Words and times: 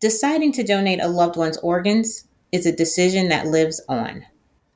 Deciding 0.00 0.50
to 0.52 0.64
donate 0.64 1.02
a 1.02 1.08
loved 1.08 1.36
one's 1.36 1.58
organs 1.58 2.26
is 2.52 2.64
a 2.64 2.74
decision 2.74 3.28
that 3.28 3.48
lives 3.48 3.82
on. 3.86 4.24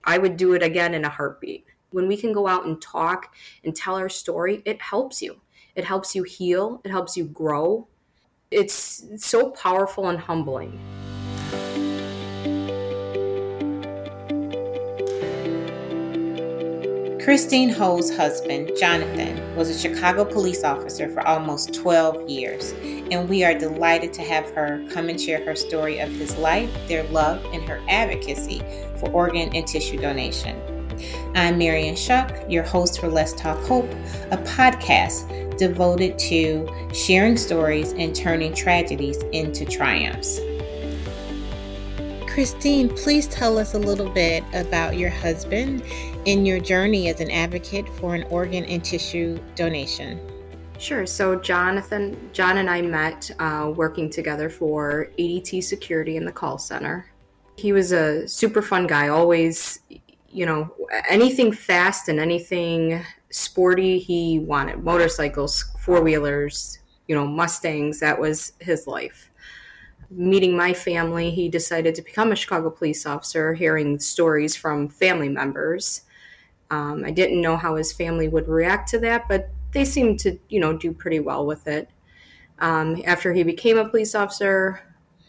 I 0.04 0.18
would 0.18 0.36
do 0.36 0.52
it 0.52 0.62
again 0.62 0.92
in 0.92 1.06
a 1.06 1.08
heartbeat. 1.08 1.64
When 1.92 2.06
we 2.08 2.18
can 2.18 2.34
go 2.34 2.46
out 2.46 2.66
and 2.66 2.78
talk 2.80 3.34
and 3.64 3.74
tell 3.74 3.96
our 3.96 4.10
story, 4.10 4.60
it 4.66 4.82
helps 4.82 5.22
you. 5.22 5.40
It 5.76 5.86
helps 5.86 6.14
you 6.14 6.24
heal, 6.24 6.82
it 6.84 6.90
helps 6.90 7.16
you 7.16 7.24
grow. 7.24 7.88
It's 8.50 9.06
so 9.16 9.48
powerful 9.48 10.10
and 10.10 10.18
humbling. 10.18 10.78
Christine 17.24 17.70
Ho's 17.70 18.14
husband, 18.14 18.70
Jonathan, 18.78 19.56
was 19.56 19.70
a 19.70 19.78
Chicago 19.78 20.26
police 20.26 20.62
officer 20.62 21.08
for 21.08 21.26
almost 21.26 21.72
12 21.72 22.28
years, 22.28 22.72
and 23.10 23.26
we 23.30 23.42
are 23.42 23.58
delighted 23.58 24.12
to 24.12 24.20
have 24.20 24.50
her 24.50 24.84
come 24.90 25.08
and 25.08 25.18
share 25.18 25.42
her 25.46 25.56
story 25.56 26.00
of 26.00 26.10
his 26.10 26.36
life, 26.36 26.70
their 26.86 27.02
love, 27.04 27.42
and 27.54 27.66
her 27.66 27.80
advocacy 27.88 28.60
for 28.98 29.08
organ 29.08 29.48
and 29.54 29.66
tissue 29.66 29.98
donation. 29.98 30.60
I'm 31.34 31.56
Marian 31.56 31.96
Shuck, 31.96 32.30
your 32.46 32.62
host 32.62 33.00
for 33.00 33.08
Let's 33.08 33.32
Talk 33.32 33.58
Hope, 33.64 33.90
a 34.30 34.36
podcast 34.36 35.56
devoted 35.56 36.18
to 36.18 36.68
sharing 36.92 37.38
stories 37.38 37.92
and 37.92 38.14
turning 38.14 38.52
tragedies 38.54 39.16
into 39.32 39.64
triumphs. 39.64 40.40
Christine, 42.28 42.90
please 42.90 43.28
tell 43.28 43.56
us 43.58 43.72
a 43.72 43.78
little 43.78 44.10
bit 44.10 44.44
about 44.52 44.98
your 44.98 45.08
husband 45.08 45.82
and 46.26 46.46
your 46.46 46.60
journey 46.60 47.08
as 47.08 47.20
an 47.20 47.30
advocate 47.30 47.88
for 47.88 48.14
an 48.14 48.24
organ 48.24 48.64
and 48.64 48.84
tissue 48.84 49.38
donation. 49.54 50.20
Sure. 50.78 51.06
So, 51.06 51.36
Jonathan, 51.36 52.30
John 52.32 52.58
and 52.58 52.68
I 52.68 52.82
met 52.82 53.30
uh, 53.38 53.72
working 53.74 54.10
together 54.10 54.50
for 54.50 55.08
ADT 55.18 55.62
Security 55.62 56.16
in 56.16 56.24
the 56.24 56.32
call 56.32 56.58
center. 56.58 57.06
He 57.56 57.72
was 57.72 57.92
a 57.92 58.26
super 58.26 58.60
fun 58.60 58.86
guy, 58.86 59.08
always, 59.08 59.80
you 60.30 60.44
know, 60.44 60.74
anything 61.08 61.52
fast 61.52 62.08
and 62.08 62.18
anything 62.18 63.00
sporty 63.30 63.98
he 63.98 64.40
wanted 64.40 64.82
motorcycles, 64.82 65.64
four 65.80 66.02
wheelers, 66.02 66.78
you 67.06 67.14
know, 67.14 67.26
Mustangs. 67.26 68.00
That 68.00 68.20
was 68.20 68.52
his 68.58 68.86
life 68.86 69.30
meeting 70.10 70.56
my 70.56 70.72
family, 70.72 71.30
he 71.30 71.48
decided 71.48 71.94
to 71.94 72.02
become 72.02 72.32
a 72.32 72.36
Chicago 72.36 72.70
police 72.70 73.06
officer, 73.06 73.54
hearing 73.54 73.98
stories 73.98 74.56
from 74.56 74.88
family 74.88 75.28
members. 75.28 76.02
Um, 76.74 77.04
I 77.04 77.12
didn't 77.12 77.40
know 77.40 77.56
how 77.56 77.76
his 77.76 77.92
family 77.92 78.26
would 78.26 78.48
react 78.48 78.88
to 78.90 78.98
that, 78.98 79.28
but 79.28 79.48
they 79.72 79.84
seemed 79.84 80.18
to, 80.20 80.36
you 80.48 80.58
know, 80.58 80.76
do 80.76 80.92
pretty 80.92 81.20
well 81.20 81.46
with 81.46 81.68
it. 81.68 81.88
Um, 82.58 83.00
after 83.04 83.32
he 83.32 83.44
became 83.44 83.78
a 83.78 83.88
police 83.88 84.14
officer, 84.14 84.80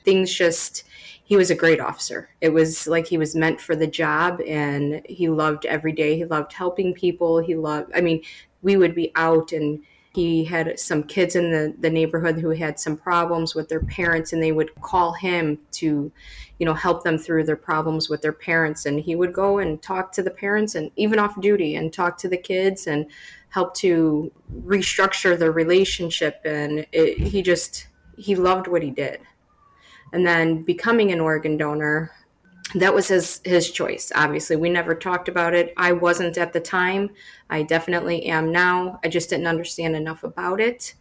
things 0.03 0.33
just, 0.33 0.85
he 1.23 1.35
was 1.35 1.51
a 1.51 1.55
great 1.55 1.79
officer. 1.79 2.29
It 2.41 2.49
was 2.49 2.88
like 2.88 3.05
he 3.05 3.19
was 3.19 3.35
meant 3.35 3.61
for 3.61 3.75
the 3.75 3.85
job 3.85 4.41
and 4.41 5.05
he 5.05 5.29
loved 5.29 5.67
every 5.67 5.91
day. 5.91 6.17
He 6.17 6.25
loved 6.25 6.53
helping 6.53 6.93
people. 6.95 7.39
He 7.39 7.55
loved, 7.55 7.91
I 7.93 8.01
mean, 8.01 8.23
we 8.63 8.75
would 8.75 8.95
be 8.95 9.11
out 9.16 9.51
and 9.51 9.83
he 10.16 10.45
had 10.45 10.80
some 10.80 11.03
kids 11.03 11.35
in 11.35 11.52
the, 11.52 11.75
the 11.77 11.89
neighborhood 11.89 12.39
who 12.39 12.52
had 12.52 12.80
some 12.80 12.95
problems 12.95 13.53
with 13.53 13.67
their 13.67 13.81
parents 13.81 14.31
and 14.31 14.41
they 14.41 14.53
would 14.53 14.73
call 14.81 15.11
him 15.11 15.59
to 15.73 16.09
you 16.57 16.66
know 16.66 16.73
help 16.73 17.03
them 17.03 17.17
through 17.17 17.44
their 17.44 17.57
problems 17.57 18.07
with 18.07 18.22
their 18.22 18.31
parents. 18.31 18.85
And 18.85 18.97
he 18.97 19.16
would 19.16 19.33
go 19.33 19.57
and 19.57 19.81
talk 19.81 20.13
to 20.13 20.23
the 20.23 20.31
parents 20.31 20.73
and 20.73 20.89
even 20.95 21.19
off 21.19 21.39
duty 21.41 21.75
and 21.75 21.91
talk 21.91 22.17
to 22.19 22.30
the 22.30 22.38
kids 22.38 22.88
and 22.88 23.07
help 23.49 23.75
to 23.75 24.31
restructure 24.63 25.38
the 25.38 25.52
relationship. 25.52 26.39
And 26.45 26.85
it, 26.94 27.17
he 27.17 27.41
just 27.41 27.88
he 28.17 28.35
loved 28.35 28.67
what 28.67 28.83
he 28.83 28.91
did. 28.91 29.19
And 30.13 30.25
then 30.25 30.63
becoming 30.63 31.11
an 31.11 31.19
organ 31.19 31.57
donor 31.57 32.11
that 32.75 32.93
was 32.93 33.07
his 33.07 33.41
his 33.45 33.71
choice 33.71 34.11
obviously. 34.15 34.55
We 34.55 34.69
never 34.69 34.95
talked 34.95 35.27
about 35.27 35.53
it. 35.53 35.73
I 35.77 35.91
wasn't 35.91 36.37
at 36.37 36.53
the 36.53 36.59
time. 36.59 37.09
I 37.50 37.63
definitely 37.63 38.25
am 38.25 38.51
now. 38.51 39.00
I 39.03 39.07
just 39.07 39.29
didn't 39.29 39.47
understand 39.47 39.95
enough 39.95 40.23
about 40.23 40.59
it. 40.59 40.94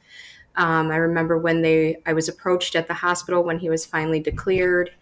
Um, 0.56 0.92
i 0.92 0.96
remember 0.96 1.36
when 1.36 1.62
they 1.62 1.96
i 2.06 2.12
was 2.12 2.28
approached 2.28 2.76
at 2.76 2.86
the 2.86 2.94
hospital 2.94 3.42
when 3.42 3.58
he 3.58 3.68
was 3.68 3.84
finally 3.84 4.20
declared 4.20 4.92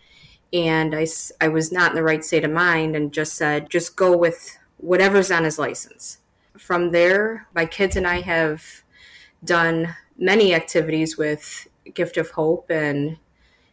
and 0.52 0.94
I, 0.94 1.06
I 1.42 1.48
was 1.48 1.72
not 1.72 1.90
in 1.90 1.96
the 1.96 2.02
right 2.02 2.24
state 2.24 2.44
of 2.44 2.50
mind 2.50 2.96
and 2.96 3.12
just 3.12 3.34
said 3.34 3.68
just 3.68 3.94
go 3.94 4.16
with 4.16 4.58
whatever's 4.78 5.30
on 5.30 5.44
his 5.44 5.58
license. 5.58 6.18
From 6.56 6.90
there 6.90 7.48
my 7.54 7.66
kids 7.66 7.96
and 7.96 8.06
i 8.06 8.20
have 8.22 8.64
done 9.44 9.94
many 10.16 10.54
activities 10.54 11.18
with 11.18 11.66
gift 11.94 12.16
of 12.16 12.30
hope 12.30 12.70
and 12.70 13.18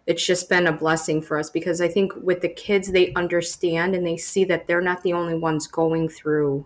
it's 0.09 0.25
just 0.25 0.49
been 0.49 0.65
a 0.65 0.71
blessing 0.71 1.21
for 1.21 1.37
us 1.37 1.51
because 1.51 1.81
I 1.81 1.87
think 1.87 2.13
with 2.15 2.41
the 2.41 2.49
kids, 2.49 2.91
they 2.91 3.13
understand 3.13 3.93
and 3.93 4.03
they 4.03 4.17
see 4.17 4.43
that 4.45 4.65
they're 4.65 4.81
not 4.81 5.03
the 5.03 5.13
only 5.13 5.35
ones 5.35 5.67
going 5.67 6.09
through 6.09 6.65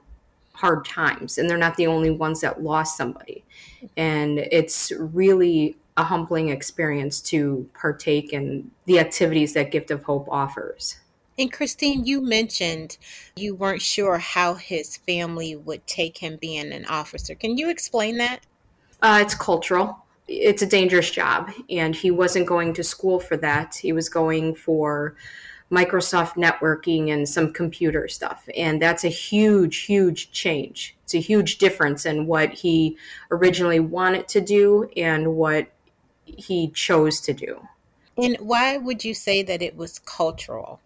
hard 0.54 0.86
times 0.86 1.38
and 1.38 1.50
they're 1.50 1.58
not 1.58 1.76
the 1.76 1.88
only 1.88 2.10
ones 2.10 2.40
that 2.40 2.64
lost 2.64 2.96
somebody. 2.96 3.44
And 3.98 4.40
it's 4.40 4.94
really 4.98 5.76
a 5.98 6.06
humbling 6.06 6.50
experience 6.50 7.20
to 7.20 7.70
partake 7.74 8.32
in 8.32 8.72
the 8.86 8.98
activities 8.98 9.54
that 9.56 9.72
Gift 9.72 9.92
of 9.92 10.04
Hope 10.04 10.30
offers. 10.32 10.96
And 11.38 11.52
Christine, 11.52 12.06
you 12.06 12.22
mentioned 12.22 12.98
you 13.36 13.56
weren't 13.56 13.82
sure 13.82 14.20
how 14.20 14.54
his 14.54 14.96
family 14.96 15.58
would 15.58 15.86
take 15.86 16.18
him 16.18 16.38
being 16.40 16.72
an 16.72 16.86
officer. 16.86 17.36
Can 17.36 17.58
you 17.58 17.70
explain 17.70 18.20
that? 18.20 18.40
Uh, 19.02 19.20
it's 19.22 19.36
cultural 19.36 20.03
it's 20.28 20.62
a 20.62 20.68
dangerous 20.68 21.12
job 21.12 21.52
and 21.70 21.96
he 21.96 22.12
wasn't 22.12 22.48
going 22.48 22.74
to 22.74 22.84
school 22.84 23.20
for 23.20 23.38
that. 23.38 23.76
He 23.76 23.94
was 23.94 24.10
going 24.10 24.56
for 24.56 25.16
microsoft 25.72 26.34
networking 26.34 27.12
and 27.12 27.28
some 27.28 27.52
computer 27.52 28.08
stuff 28.08 28.48
and 28.56 28.80
that's 28.82 29.04
a 29.04 29.10
huge 29.10 29.78
huge 29.80 30.32
change. 30.32 30.96
It's 31.04 31.16
a 31.16 31.20
huge 31.20 31.58
difference 31.58 32.06
in 32.06 32.28
what 32.28 32.52
he 32.52 32.98
originally 33.32 33.80
wanted 33.80 34.28
to 34.30 34.42
do 34.42 34.90
and 34.96 35.36
what 35.36 35.68
he 36.26 36.70
chose 36.70 37.20
to 37.22 37.34
do. 37.34 37.68
And 38.18 38.38
why 38.40 38.78
would 38.78 39.04
you 39.04 39.14
say 39.14 39.42
that 39.44 39.62
it 39.62 39.76
was 39.76 40.00
cultural? 40.00 40.80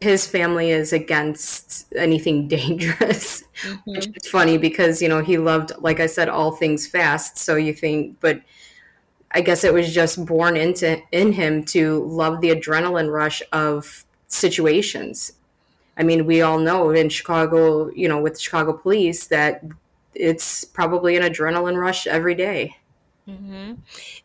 His 0.00 0.26
family 0.26 0.70
is 0.70 0.92
against 0.92 1.92
anything 1.94 2.48
dangerous 2.48 3.44
mm-hmm. 3.62 3.90
which 3.90 4.08
is 4.14 4.28
funny 4.28 4.58
because 4.58 5.02
you 5.02 5.08
know 5.08 5.22
he 5.22 5.38
loved 5.38 5.72
like 5.78 6.00
i 6.00 6.06
said 6.06 6.28
all 6.28 6.52
things 6.52 6.86
fast 6.86 7.38
so 7.38 7.56
you 7.56 7.72
think 7.72 8.16
but 8.20 8.40
I 9.32 9.40
guess 9.40 9.64
it 9.64 9.72
was 9.72 9.92
just 9.92 10.24
born 10.26 10.56
into 10.56 11.00
in 11.12 11.32
him 11.32 11.64
to 11.66 12.04
love 12.04 12.40
the 12.40 12.50
adrenaline 12.50 13.12
rush 13.12 13.42
of 13.52 14.04
situations. 14.26 15.32
I 15.96 16.02
mean, 16.02 16.26
we 16.26 16.42
all 16.42 16.58
know 16.58 16.90
in 16.90 17.08
Chicago, 17.08 17.90
you 17.90 18.08
know, 18.08 18.20
with 18.20 18.40
Chicago 18.40 18.72
police 18.72 19.26
that 19.28 19.62
it's 20.14 20.64
probably 20.64 21.16
an 21.16 21.22
adrenaline 21.22 21.80
rush 21.80 22.06
every 22.06 22.34
day. 22.34 22.76
Mm-hmm. 23.30 23.74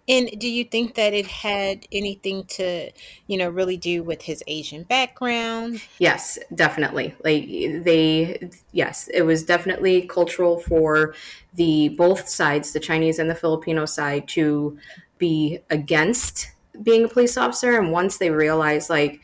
And 0.07 0.39
do 0.39 0.49
you 0.49 0.63
think 0.63 0.95
that 0.95 1.13
it 1.13 1.27
had 1.27 1.85
anything 1.91 2.45
to, 2.45 2.91
you 3.27 3.37
know, 3.37 3.49
really 3.49 3.77
do 3.77 4.03
with 4.03 4.21
his 4.21 4.43
Asian 4.47 4.83
background? 4.83 5.81
Yes, 5.99 6.39
definitely. 6.53 7.13
Like 7.23 7.45
they, 7.83 8.49
yes, 8.71 9.07
it 9.13 9.21
was 9.21 9.43
definitely 9.43 10.03
cultural 10.07 10.59
for 10.59 11.13
the 11.53 11.89
both 11.89 12.27
sides, 12.27 12.73
the 12.73 12.79
Chinese 12.79 13.19
and 13.19 13.29
the 13.29 13.35
Filipino 13.35 13.85
side, 13.85 14.27
to 14.29 14.77
be 15.17 15.59
against 15.69 16.51
being 16.83 17.05
a 17.05 17.09
police 17.09 17.37
officer. 17.37 17.79
And 17.79 17.91
once 17.91 18.17
they 18.17 18.31
realized, 18.31 18.89
like, 18.89 19.21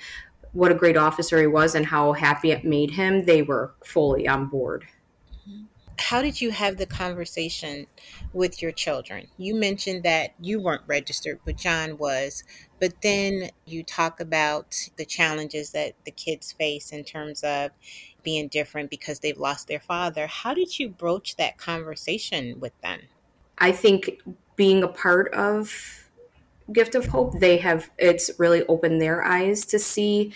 what 0.53 0.71
a 0.71 0.75
great 0.75 0.97
officer 0.97 1.39
he 1.39 1.47
was 1.47 1.75
and 1.75 1.85
how 1.85 2.13
happy 2.13 2.51
it 2.51 2.65
made 2.65 2.91
him, 2.91 3.25
they 3.25 3.41
were 3.41 3.73
fully 3.83 4.27
on 4.27 4.47
board 4.47 4.85
how 5.97 6.21
did 6.21 6.41
you 6.41 6.51
have 6.51 6.77
the 6.77 6.85
conversation 6.85 7.87
with 8.33 8.61
your 8.61 8.71
children? 8.71 9.27
You 9.37 9.55
mentioned 9.55 10.03
that 10.03 10.33
you 10.39 10.59
weren't 10.59 10.83
registered, 10.87 11.39
but 11.45 11.57
John 11.57 11.97
was. 11.97 12.43
But 12.79 13.01
then 13.01 13.49
you 13.65 13.83
talk 13.83 14.19
about 14.19 14.75
the 14.97 15.05
challenges 15.05 15.71
that 15.71 15.93
the 16.05 16.11
kids 16.11 16.51
face 16.51 16.91
in 16.91 17.03
terms 17.03 17.43
of 17.43 17.71
being 18.23 18.47
different 18.47 18.89
because 18.89 19.19
they've 19.19 19.37
lost 19.37 19.67
their 19.67 19.79
father. 19.79 20.27
How 20.27 20.53
did 20.53 20.79
you 20.79 20.89
broach 20.89 21.35
that 21.37 21.57
conversation 21.57 22.59
with 22.59 22.73
them? 22.81 23.01
I 23.57 23.71
think 23.71 24.21
being 24.55 24.83
a 24.83 24.87
part 24.87 25.33
of 25.33 26.07
Gift 26.71 26.95
of 26.95 27.07
Hope, 27.07 27.39
they 27.39 27.57
have 27.57 27.89
it's 27.97 28.31
really 28.37 28.65
opened 28.67 29.01
their 29.01 29.23
eyes 29.23 29.65
to 29.67 29.79
see 29.79 30.33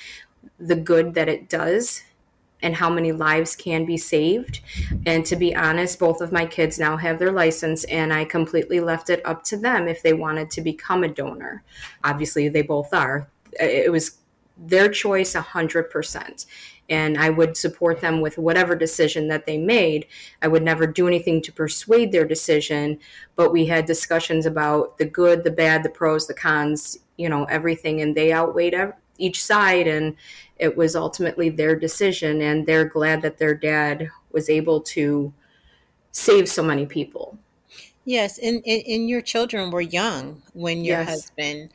the 0.60 0.76
good 0.76 1.16
that 1.16 1.28
it 1.28 1.50
does 1.50 2.04
and 2.66 2.74
how 2.74 2.90
many 2.90 3.12
lives 3.12 3.56
can 3.56 3.86
be 3.86 3.96
saved. 3.96 4.60
And 5.06 5.24
to 5.28 5.36
be 5.36 5.56
honest, 5.56 6.00
both 6.00 6.20
of 6.20 6.32
my 6.32 6.48
kids 6.48 6.80
now 6.80 6.98
have 6.98 7.20
their 7.20 7.32
license, 7.32 7.84
and 7.84 8.12
I 8.12 8.26
completely 8.26 8.80
left 8.80 9.12
it 9.12 9.22
up 9.24 9.44
to 9.46 9.58
them 9.58 9.88
if 9.88 10.02
they 10.02 10.14
wanted 10.14 10.50
to 10.50 10.62
become 10.62 11.04
a 11.04 11.08
donor. 11.08 11.62
Obviously, 12.04 12.50
they 12.50 12.64
both 12.64 12.92
are. 12.92 13.28
It 13.60 13.92
was 13.92 14.18
their 14.58 14.90
choice 14.90 15.36
100%. 15.36 16.46
And 16.90 17.20
I 17.20 17.30
would 17.30 17.56
support 17.56 18.02
them 18.02 18.20
with 18.20 18.40
whatever 18.40 18.76
decision 18.76 19.28
that 19.28 19.46
they 19.46 19.60
made. 19.60 20.08
I 20.42 20.48
would 20.48 20.64
never 20.64 20.88
do 20.88 21.08
anything 21.08 21.44
to 21.44 21.52
persuade 21.52 22.12
their 22.12 22.26
decision, 22.26 23.00
but 23.36 23.52
we 23.52 23.68
had 23.68 23.86
discussions 23.86 24.48
about 24.48 24.98
the 24.98 25.06
good, 25.06 25.44
the 25.44 25.52
bad, 25.52 25.84
the 25.84 25.90
pros, 25.90 26.26
the 26.26 26.34
cons, 26.34 26.98
you 27.18 27.30
know, 27.30 27.44
everything, 27.46 28.02
and 28.02 28.16
they 28.16 28.34
outweighed 28.34 28.74
each 29.18 29.44
side, 29.44 29.88
and 29.88 30.16
it 30.58 30.78
was 30.78 30.96
ultimately 30.96 31.50
their 31.50 31.76
decision, 31.76 32.42
and 32.42 32.66
they're 32.66 32.86
glad 32.86 33.22
that 33.22 33.38
their 33.38 33.54
dad 33.54 34.10
was 34.32 34.50
able 34.50 34.82
to 34.82 35.34
save 36.12 36.48
so 36.48 36.64
many 36.64 36.86
people. 36.86 37.38
Yes, 38.06 38.38
and, 38.38 38.64
and, 38.66 39.10
your 39.10 39.22
children 39.22 39.72
were 39.72 39.82
young 39.82 40.44
when 40.54 40.86
your 40.86 41.00
Yes. 41.00 41.10
husband 41.10 41.72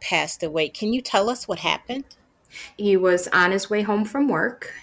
passed 0.00 0.42
away. 0.42 0.68
Can 0.68 0.92
you 0.92 1.00
tell 1.00 1.30
us 1.30 1.46
what 1.46 1.60
happened? 1.60 2.04
He 2.76 2.96
was 2.96 3.28
on 3.28 3.52
his 3.52 3.70
way 3.70 3.82
home 3.82 4.04
from 4.04 4.28
work. 4.28 4.74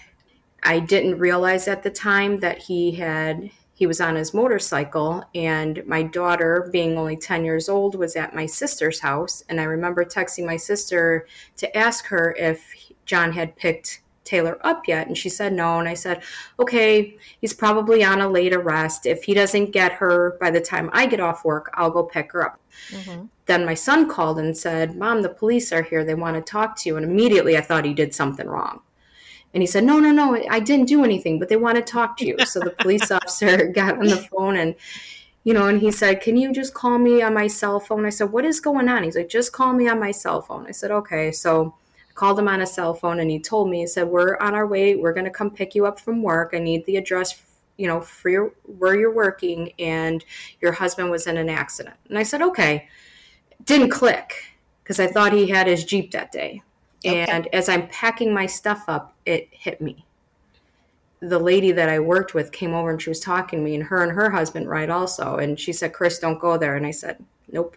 I 0.62 0.80
didn't 0.80 1.18
realize 1.18 1.68
at 1.68 1.82
the 1.82 1.90
time 1.90 2.40
that 2.40 2.58
he 2.58 2.92
had 2.92 3.50
he 3.76 3.86
was 3.86 4.00
on 4.00 4.16
his 4.16 4.34
motorcycle 4.34 5.22
and 5.34 5.86
my 5.86 6.02
daughter 6.02 6.68
being 6.72 6.98
only 6.98 7.16
10 7.16 7.44
years 7.44 7.68
old 7.68 7.94
was 7.94 8.16
at 8.16 8.34
my 8.34 8.46
sister's 8.46 8.98
house 9.00 9.44
and 9.48 9.60
I 9.60 9.64
remember 9.64 10.04
texting 10.04 10.46
my 10.46 10.56
sister 10.56 11.28
to 11.58 11.76
ask 11.76 12.06
her 12.06 12.34
if 12.38 12.92
John 13.04 13.32
had 13.32 13.54
picked 13.54 14.00
Taylor 14.24 14.58
up 14.66 14.88
yet 14.88 15.06
and 15.06 15.16
she 15.16 15.28
said 15.28 15.52
no 15.52 15.78
and 15.78 15.88
I 15.88 15.94
said 15.94 16.22
okay 16.58 17.16
he's 17.40 17.54
probably 17.54 18.02
on 18.02 18.20
a 18.20 18.28
late 18.28 18.52
arrest 18.52 19.06
if 19.06 19.22
he 19.22 19.34
doesn't 19.34 19.70
get 19.70 19.92
her 19.92 20.36
by 20.40 20.50
the 20.50 20.60
time 20.60 20.90
I 20.92 21.06
get 21.06 21.20
off 21.20 21.44
work 21.44 21.70
I'll 21.74 21.90
go 21.90 22.02
pick 22.02 22.32
her 22.32 22.44
up 22.46 22.58
mm-hmm. 22.90 23.26
then 23.46 23.64
my 23.64 23.74
son 23.74 24.08
called 24.08 24.38
and 24.38 24.56
said, 24.56 24.96
Mom, 24.96 25.22
the 25.22 25.28
police 25.28 25.72
are 25.72 25.82
here. 25.82 26.04
They 26.04 26.14
want 26.14 26.36
to 26.36 26.42
talk 26.42 26.76
to 26.78 26.88
you. 26.88 26.96
And 26.96 27.04
immediately 27.04 27.56
I 27.56 27.60
thought 27.60 27.84
he 27.84 27.94
did 27.94 28.14
something 28.14 28.46
wrong. 28.46 28.80
And 29.56 29.62
he 29.62 29.66
said, 29.66 29.84
No, 29.84 29.98
no, 29.98 30.12
no, 30.12 30.36
I 30.50 30.60
didn't 30.60 30.86
do 30.86 31.02
anything, 31.02 31.38
but 31.38 31.48
they 31.48 31.56
want 31.56 31.76
to 31.76 31.82
talk 31.82 32.18
to 32.18 32.26
you. 32.26 32.36
So 32.44 32.60
the 32.60 32.74
police 32.78 33.10
officer 33.10 33.68
got 33.68 33.98
on 33.98 34.04
the 34.04 34.18
phone 34.18 34.56
and, 34.58 34.74
you 35.44 35.54
know, 35.54 35.66
and 35.68 35.80
he 35.80 35.90
said, 35.90 36.20
Can 36.20 36.36
you 36.36 36.52
just 36.52 36.74
call 36.74 36.98
me 36.98 37.22
on 37.22 37.32
my 37.32 37.46
cell 37.46 37.80
phone? 37.80 38.04
I 38.04 38.10
said, 38.10 38.32
What 38.32 38.44
is 38.44 38.60
going 38.60 38.90
on? 38.90 39.04
He's 39.04 39.16
like, 39.16 39.30
Just 39.30 39.52
call 39.52 39.72
me 39.72 39.88
on 39.88 39.98
my 39.98 40.10
cell 40.10 40.42
phone. 40.42 40.66
I 40.66 40.72
said, 40.72 40.90
Okay. 40.90 41.32
So 41.32 41.74
I 42.10 42.12
called 42.12 42.38
him 42.38 42.48
on 42.48 42.60
a 42.60 42.66
cell 42.66 42.92
phone 42.92 43.20
and 43.20 43.30
he 43.30 43.40
told 43.40 43.70
me, 43.70 43.80
He 43.80 43.86
said, 43.86 44.08
We're 44.08 44.36
on 44.36 44.54
our 44.54 44.66
way. 44.66 44.94
We're 44.94 45.14
going 45.14 45.24
to 45.24 45.30
come 45.30 45.50
pick 45.50 45.74
you 45.74 45.86
up 45.86 45.98
from 45.98 46.22
work. 46.22 46.50
I 46.52 46.58
need 46.58 46.84
the 46.84 46.98
address. 46.98 47.42
You 47.78 47.88
know, 47.88 48.00
for 48.00 48.30
your, 48.30 48.52
where 48.78 48.96
you're 48.96 49.12
working, 49.12 49.70
and 49.78 50.24
your 50.62 50.72
husband 50.72 51.10
was 51.10 51.26
in 51.26 51.36
an 51.36 51.50
accident. 51.50 51.94
And 52.08 52.18
I 52.18 52.22
said, 52.22 52.40
okay 52.40 52.88
didn't 53.64 53.90
click 53.90 54.44
because 54.82 55.00
I 55.00 55.06
thought 55.08 55.32
he 55.32 55.48
had 55.48 55.66
his 55.66 55.84
Jeep 55.84 56.12
that 56.12 56.32
day. 56.32 56.62
And 57.06 57.48
as 57.54 57.68
I'm 57.68 57.86
packing 57.88 58.34
my 58.34 58.46
stuff 58.46 58.84
up, 58.88 59.14
it 59.24 59.48
hit 59.50 59.80
me. 59.80 60.04
The 61.20 61.38
lady 61.38 61.72
that 61.72 61.88
I 61.88 61.98
worked 61.98 62.34
with 62.34 62.52
came 62.52 62.74
over 62.74 62.90
and 62.90 63.00
she 63.00 63.10
was 63.10 63.20
talking 63.20 63.60
to 63.60 63.64
me, 63.64 63.74
and 63.74 63.84
her 63.84 64.02
and 64.02 64.12
her 64.12 64.30
husband 64.30 64.68
ride 64.68 64.90
also. 64.90 65.36
And 65.36 65.58
she 65.58 65.72
said, 65.72 65.92
Chris, 65.92 66.18
don't 66.18 66.38
go 66.38 66.58
there. 66.58 66.76
And 66.76 66.86
I 66.86 66.90
said, 66.90 67.24
Nope. 67.50 67.76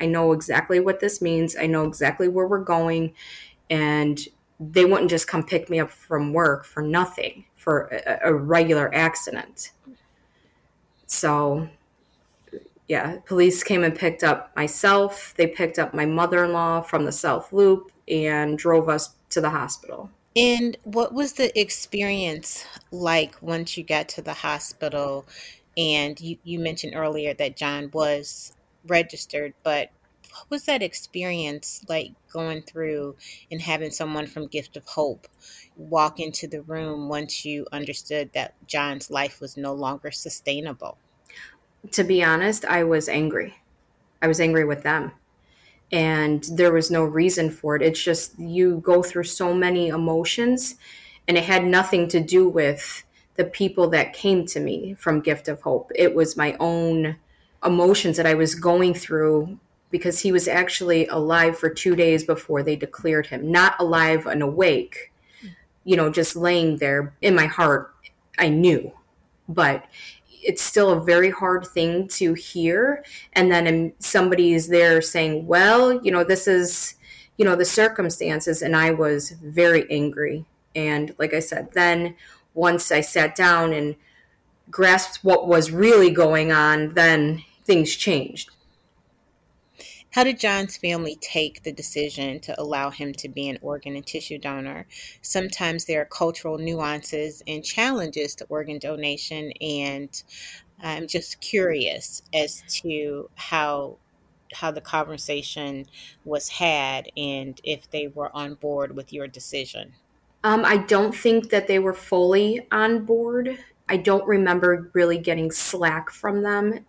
I 0.00 0.06
know 0.06 0.32
exactly 0.32 0.80
what 0.80 0.98
this 0.98 1.20
means. 1.20 1.56
I 1.56 1.66
know 1.66 1.86
exactly 1.86 2.26
where 2.26 2.46
we're 2.46 2.64
going. 2.64 3.12
And 3.68 4.18
they 4.58 4.86
wouldn't 4.86 5.10
just 5.10 5.28
come 5.28 5.44
pick 5.44 5.68
me 5.68 5.78
up 5.78 5.90
from 5.90 6.32
work 6.32 6.64
for 6.64 6.82
nothing, 6.82 7.44
for 7.56 7.82
a, 8.06 8.30
a 8.30 8.34
regular 8.34 8.92
accident. 8.94 9.72
So 11.06 11.68
yeah, 12.88 13.18
police 13.24 13.62
came 13.62 13.84
and 13.84 13.94
picked 13.94 14.24
up 14.24 14.54
myself. 14.56 15.32
They 15.36 15.46
picked 15.46 15.78
up 15.78 15.94
my 15.94 16.06
mother 16.06 16.44
in 16.44 16.52
law 16.52 16.80
from 16.80 17.04
the 17.04 17.12
South 17.12 17.52
Loop 17.52 17.92
and 18.10 18.58
drove 18.58 18.88
us 18.88 19.10
to 19.30 19.40
the 19.40 19.50
hospital. 19.50 20.10
And 20.36 20.76
what 20.84 21.12
was 21.12 21.34
the 21.34 21.58
experience 21.58 22.64
like 22.90 23.40
once 23.42 23.76
you 23.76 23.84
got 23.84 24.08
to 24.10 24.22
the 24.22 24.34
hospital? 24.34 25.26
And 25.76 26.20
you, 26.20 26.36
you 26.44 26.58
mentioned 26.58 26.94
earlier 26.94 27.34
that 27.34 27.56
John 27.56 27.90
was 27.92 28.52
registered, 28.86 29.54
but 29.62 29.90
what 30.32 30.50
was 30.50 30.64
that 30.64 30.82
experience 30.82 31.84
like 31.88 32.12
going 32.32 32.62
through 32.62 33.16
and 33.50 33.60
having 33.60 33.90
someone 33.90 34.26
from 34.26 34.46
Gift 34.46 34.76
of 34.76 34.84
Hope 34.86 35.26
walk 35.76 36.20
into 36.20 36.46
the 36.46 36.62
room 36.62 37.08
once 37.08 37.44
you 37.44 37.66
understood 37.72 38.30
that 38.34 38.54
John's 38.66 39.10
life 39.10 39.40
was 39.40 39.56
no 39.56 39.72
longer 39.72 40.10
sustainable? 40.10 40.98
To 41.92 42.04
be 42.04 42.22
honest, 42.22 42.64
I 42.64 42.84
was 42.84 43.08
angry. 43.08 43.54
I 44.22 44.28
was 44.28 44.40
angry 44.40 44.64
with 44.64 44.82
them. 44.82 45.12
And 45.92 46.44
there 46.52 46.72
was 46.72 46.90
no 46.90 47.04
reason 47.04 47.50
for 47.50 47.76
it. 47.76 47.82
It's 47.82 48.02
just 48.02 48.38
you 48.38 48.78
go 48.78 49.02
through 49.02 49.24
so 49.24 49.54
many 49.54 49.88
emotions, 49.88 50.76
and 51.26 51.36
it 51.36 51.44
had 51.44 51.64
nothing 51.64 52.08
to 52.08 52.20
do 52.20 52.48
with 52.48 53.02
the 53.36 53.44
people 53.44 53.88
that 53.90 54.12
came 54.12 54.46
to 54.46 54.60
me 54.60 54.94
from 54.94 55.20
Gift 55.20 55.48
of 55.48 55.62
Hope. 55.62 55.90
It 55.94 56.14
was 56.14 56.36
my 56.36 56.56
own 56.60 57.16
emotions 57.64 58.16
that 58.16 58.26
I 58.26 58.34
was 58.34 58.54
going 58.54 58.94
through 58.94 59.58
because 59.90 60.20
he 60.20 60.32
was 60.32 60.46
actually 60.46 61.06
alive 61.08 61.58
for 61.58 61.68
two 61.68 61.96
days 61.96 62.24
before 62.24 62.62
they 62.62 62.76
declared 62.76 63.26
him. 63.26 63.50
Not 63.50 63.74
alive 63.80 64.26
and 64.26 64.42
awake, 64.42 65.12
you 65.84 65.96
know, 65.96 66.10
just 66.10 66.36
laying 66.36 66.76
there 66.76 67.12
in 67.20 67.34
my 67.34 67.46
heart. 67.46 67.92
I 68.38 68.48
knew, 68.48 68.92
but 69.48 69.84
it's 70.42 70.62
still 70.62 70.90
a 70.90 71.00
very 71.00 71.30
hard 71.30 71.66
thing 71.66 72.08
to 72.08 72.34
hear. 72.34 73.04
And 73.34 73.50
then 73.50 73.92
somebody 73.98 74.52
is 74.52 74.68
there 74.68 75.00
saying, 75.00 75.46
well, 75.46 76.02
you 76.04 76.10
know, 76.10 76.24
this 76.24 76.46
is, 76.48 76.94
you 77.36 77.44
know, 77.44 77.56
the 77.56 77.64
circumstances. 77.64 78.62
And 78.62 78.76
I 78.76 78.90
was 78.90 79.30
very 79.30 79.90
angry. 79.90 80.44
And 80.74 81.14
like 81.18 81.34
I 81.34 81.40
said, 81.40 81.72
then 81.72 82.14
once 82.54 82.90
I 82.90 83.00
sat 83.00 83.34
down 83.34 83.72
and 83.72 83.96
grasped 84.70 85.24
what 85.24 85.48
was 85.48 85.70
really 85.70 86.10
going 86.10 86.52
on, 86.52 86.94
then 86.94 87.42
things 87.64 87.94
changed. 87.94 88.50
How 90.12 90.24
did 90.24 90.40
John's 90.40 90.76
family 90.76 91.16
take 91.20 91.62
the 91.62 91.72
decision 91.72 92.40
to 92.40 92.60
allow 92.60 92.90
him 92.90 93.12
to 93.14 93.28
be 93.28 93.48
an 93.48 93.58
organ 93.62 93.94
and 93.94 94.04
tissue 94.04 94.38
donor? 94.38 94.86
Sometimes 95.22 95.84
there 95.84 96.02
are 96.02 96.06
cultural 96.06 96.58
nuances 96.58 97.44
and 97.46 97.64
challenges 97.64 98.34
to 98.36 98.46
organ 98.48 98.80
donation, 98.80 99.52
and 99.60 100.22
I'm 100.82 101.06
just 101.06 101.40
curious 101.40 102.22
as 102.34 102.62
to 102.80 103.30
how 103.36 103.98
how 104.52 104.72
the 104.72 104.80
conversation 104.80 105.86
was 106.24 106.48
had 106.48 107.08
and 107.16 107.60
if 107.62 107.88
they 107.92 108.08
were 108.08 108.34
on 108.34 108.54
board 108.54 108.96
with 108.96 109.12
your 109.12 109.28
decision. 109.28 109.92
Um, 110.42 110.64
I 110.64 110.78
don't 110.78 111.14
think 111.14 111.50
that 111.50 111.68
they 111.68 111.78
were 111.78 111.94
fully 111.94 112.66
on 112.72 113.04
board. 113.04 113.56
I 113.88 113.96
don't 113.96 114.26
remember 114.26 114.90
really 114.92 115.18
getting 115.18 115.52
slack 115.52 116.10
from 116.10 116.42
them. 116.42 116.84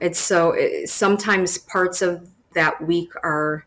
It's 0.00 0.18
so 0.18 0.50
it, 0.50 0.90
sometimes 0.90 1.56
parts 1.56 2.02
of 2.02 2.28
that 2.54 2.86
week 2.86 3.12
are 3.22 3.64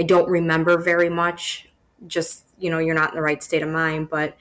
I 0.00 0.04
don't 0.04 0.28
remember 0.28 0.78
very 0.78 1.08
much. 1.08 1.68
Just 2.06 2.44
you 2.58 2.70
know, 2.70 2.78
you're 2.78 2.94
not 2.94 3.10
in 3.10 3.16
the 3.16 3.22
right 3.22 3.42
state 3.42 3.62
of 3.62 3.68
mind, 3.68 4.10
but 4.10 4.36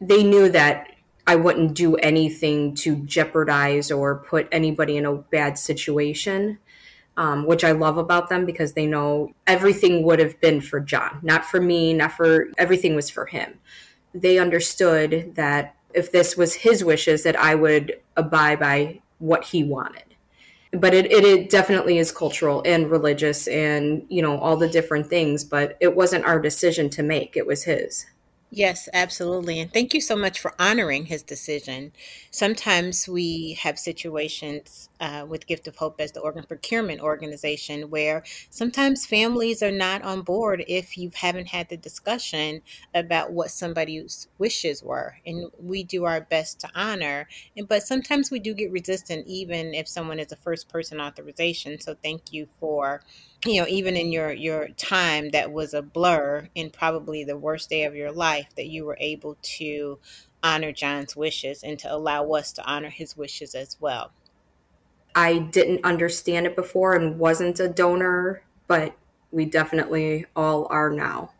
they 0.00 0.22
knew 0.22 0.48
that 0.50 0.88
I 1.26 1.36
wouldn't 1.36 1.74
do 1.74 1.96
anything 1.96 2.74
to 2.76 2.96
jeopardize 2.96 3.90
or 3.90 4.16
put 4.16 4.48
anybody 4.52 4.96
in 4.96 5.06
a 5.06 5.14
bad 5.14 5.58
situation. 5.58 6.58
Um, 7.18 7.46
which 7.46 7.64
I 7.64 7.72
love 7.72 7.96
about 7.96 8.28
them 8.28 8.44
because 8.44 8.74
they 8.74 8.84
know 8.84 9.32
everything 9.46 10.02
would 10.02 10.18
have 10.18 10.38
been 10.38 10.60
for 10.60 10.80
John, 10.80 11.18
not 11.22 11.46
for 11.46 11.62
me, 11.62 11.94
not 11.94 12.12
for 12.12 12.48
everything 12.58 12.94
was 12.94 13.08
for 13.08 13.24
him. 13.24 13.58
They 14.12 14.38
understood 14.38 15.34
that 15.34 15.76
if 15.94 16.12
this 16.12 16.36
was 16.36 16.52
his 16.52 16.84
wishes, 16.84 17.22
that 17.22 17.34
I 17.34 17.54
would 17.54 17.98
abide 18.18 18.60
by 18.60 19.00
what 19.18 19.44
he 19.44 19.64
wanted. 19.64 20.05
But 20.72 20.94
it, 20.94 21.06
it, 21.06 21.24
it 21.24 21.50
definitely 21.50 21.98
is 21.98 22.12
cultural 22.12 22.62
and 22.66 22.90
religious 22.90 23.46
and, 23.48 24.04
you 24.08 24.20
know, 24.20 24.38
all 24.38 24.56
the 24.56 24.68
different 24.68 25.06
things, 25.06 25.44
but 25.44 25.76
it 25.80 25.94
wasn't 25.96 26.24
our 26.24 26.40
decision 26.40 26.90
to 26.90 27.02
make, 27.02 27.36
it 27.36 27.46
was 27.46 27.64
his. 27.64 28.06
Yes, 28.58 28.88
absolutely. 28.94 29.60
And 29.60 29.70
thank 29.70 29.92
you 29.92 30.00
so 30.00 30.16
much 30.16 30.40
for 30.40 30.54
honoring 30.58 31.04
his 31.06 31.22
decision. 31.22 31.92
Sometimes 32.30 33.06
we 33.06 33.52
have 33.60 33.78
situations 33.78 34.88
uh, 34.98 35.26
with 35.28 35.46
Gift 35.46 35.68
of 35.68 35.76
Hope 35.76 36.00
as 36.00 36.12
the 36.12 36.20
organ 36.20 36.42
procurement 36.42 37.02
organization 37.02 37.90
where 37.90 38.24
sometimes 38.48 39.04
families 39.04 39.62
are 39.62 39.70
not 39.70 40.00
on 40.00 40.22
board 40.22 40.64
if 40.68 40.96
you 40.96 41.10
haven't 41.14 41.48
had 41.48 41.68
the 41.68 41.76
discussion 41.76 42.62
about 42.94 43.30
what 43.30 43.50
somebody's 43.50 44.26
wishes 44.38 44.82
were. 44.82 45.16
And 45.26 45.50
we 45.60 45.84
do 45.84 46.04
our 46.04 46.22
best 46.22 46.58
to 46.60 46.70
honor. 46.74 47.28
And, 47.58 47.68
but 47.68 47.82
sometimes 47.82 48.30
we 48.30 48.38
do 48.38 48.54
get 48.54 48.72
resistant, 48.72 49.26
even 49.26 49.74
if 49.74 49.86
someone 49.86 50.18
is 50.18 50.32
a 50.32 50.36
first 50.36 50.70
person 50.70 50.98
authorization. 50.98 51.78
So 51.78 51.94
thank 52.02 52.32
you 52.32 52.48
for 52.58 53.02
you 53.44 53.60
know 53.60 53.66
even 53.68 53.96
in 53.96 54.10
your 54.10 54.32
your 54.32 54.68
time 54.76 55.28
that 55.30 55.52
was 55.52 55.74
a 55.74 55.82
blur 55.82 56.48
in 56.54 56.70
probably 56.70 57.24
the 57.24 57.36
worst 57.36 57.68
day 57.68 57.84
of 57.84 57.94
your 57.94 58.10
life 58.10 58.48
that 58.56 58.68
you 58.68 58.84
were 58.84 58.96
able 59.00 59.36
to 59.42 59.98
honor 60.42 60.72
John's 60.72 61.16
wishes 61.16 61.62
and 61.62 61.78
to 61.80 61.92
allow 61.92 62.30
us 62.30 62.52
to 62.52 62.64
honor 62.64 62.88
his 62.88 63.16
wishes 63.16 63.54
as 63.54 63.76
well. 63.80 64.12
I 65.14 65.38
didn't 65.38 65.84
understand 65.84 66.46
it 66.46 66.54
before 66.54 66.94
and 66.94 67.18
wasn't 67.18 67.58
a 67.58 67.68
donor, 67.68 68.42
but 68.68 68.94
we 69.32 69.44
definitely 69.44 70.26
all 70.36 70.66
are 70.70 70.90
now. 70.90 71.30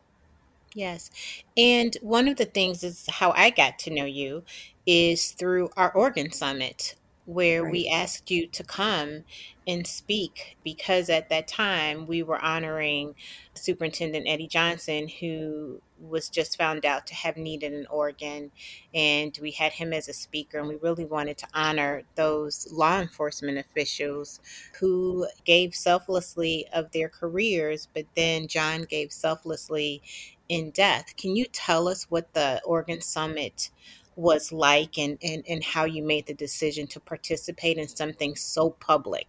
Yes. 0.75 1.11
And 1.57 1.97
one 2.03 2.27
of 2.27 2.37
the 2.37 2.45
things 2.47 2.83
is 2.83 3.07
how 3.09 3.33
I 3.33 3.51
got 3.51 3.79
to 3.81 3.91
know 3.91 4.05
you 4.05 4.43
is 4.87 5.33
through 5.33 5.71
our 5.77 5.93
organ 5.93 6.33
summit 6.33 6.97
where 7.27 7.63
right. 7.65 7.73
we 7.73 7.89
asked 7.89 8.31
you 8.31 8.47
to 8.47 8.65
come 8.65 9.25
and 9.67 9.87
speak 9.87 10.57
because 10.65 11.11
at 11.11 11.29
that 11.29 11.49
time 11.49 12.07
we 12.07 12.23
were 12.23 12.41
honoring 12.41 13.15
Superintendent 13.55 14.27
Eddie 14.29 14.47
Johnson, 14.47 15.09
who 15.09 15.83
was 15.99 16.29
just 16.29 16.57
found 16.57 16.85
out 16.85 17.07
to 17.07 17.15
have 17.15 17.37
needed 17.37 17.73
an 17.73 17.87
organ. 17.91 18.53
And 18.95 19.37
we 19.43 19.51
had 19.51 19.73
him 19.73 19.93
as 19.93 20.09
a 20.09 20.13
speaker, 20.13 20.59
and 20.59 20.69
we 20.69 20.77
really 20.77 21.05
wanted 21.05 21.39
to 21.39 21.49
honor 21.53 22.03
those 22.15 22.69
law 22.71 23.01
enforcement 23.01 23.59
officials 23.59 24.41
who 24.79 25.27
gave 25.45 25.75
selflessly 25.75 26.67
of 26.73 26.93
their 26.93 27.09
careers, 27.09 27.89
but 27.93 28.05
then 28.15 28.47
John 28.47 28.83
gave 28.83 29.11
selflessly 29.13 30.03
in 30.49 30.71
death. 30.71 31.17
Can 31.17 31.35
you 31.35 31.47
tell 31.47 31.89
us 31.89 32.05
what 32.09 32.35
the 32.35 32.61
Organ 32.65 33.01
Summit 33.01 33.71
was 34.17 34.51
like 34.51 34.99
and, 34.99 35.19
and, 35.23 35.45
and 35.49 35.63
how 35.63 35.85
you 35.85 36.03
made 36.03 36.27
the 36.27 36.35
decision 36.35 36.87
to 36.89 37.01
participate 37.01 37.77
in 37.77 37.87
something 37.87 38.35
so 38.35 38.71
public? 38.71 39.27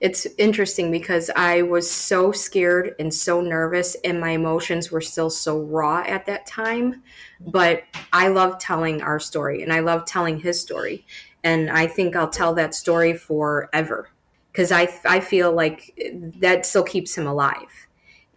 It's 0.00 0.26
interesting 0.36 0.90
because 0.90 1.30
I 1.36 1.62
was 1.62 1.90
so 1.90 2.30
scared 2.30 2.94
and 2.98 3.14
so 3.14 3.40
nervous, 3.40 3.96
and 4.04 4.20
my 4.20 4.30
emotions 4.30 4.90
were 4.90 5.00
still 5.00 5.30
so 5.30 5.58
raw 5.58 6.02
at 6.06 6.26
that 6.26 6.46
time. 6.46 7.02
But 7.40 7.84
I 8.12 8.28
love 8.28 8.58
telling 8.58 9.00
our 9.00 9.18
story 9.18 9.62
and 9.62 9.72
I 9.72 9.80
love 9.80 10.04
telling 10.04 10.40
his 10.40 10.60
story. 10.60 11.06
And 11.42 11.70
I 11.70 11.86
think 11.86 12.14
I'll 12.14 12.28
tell 12.28 12.54
that 12.54 12.74
story 12.74 13.14
forever 13.14 14.10
because 14.52 14.72
I, 14.72 14.88
I 15.06 15.20
feel 15.20 15.52
like 15.52 15.98
that 16.40 16.66
still 16.66 16.82
keeps 16.82 17.16
him 17.16 17.26
alive. 17.26 17.86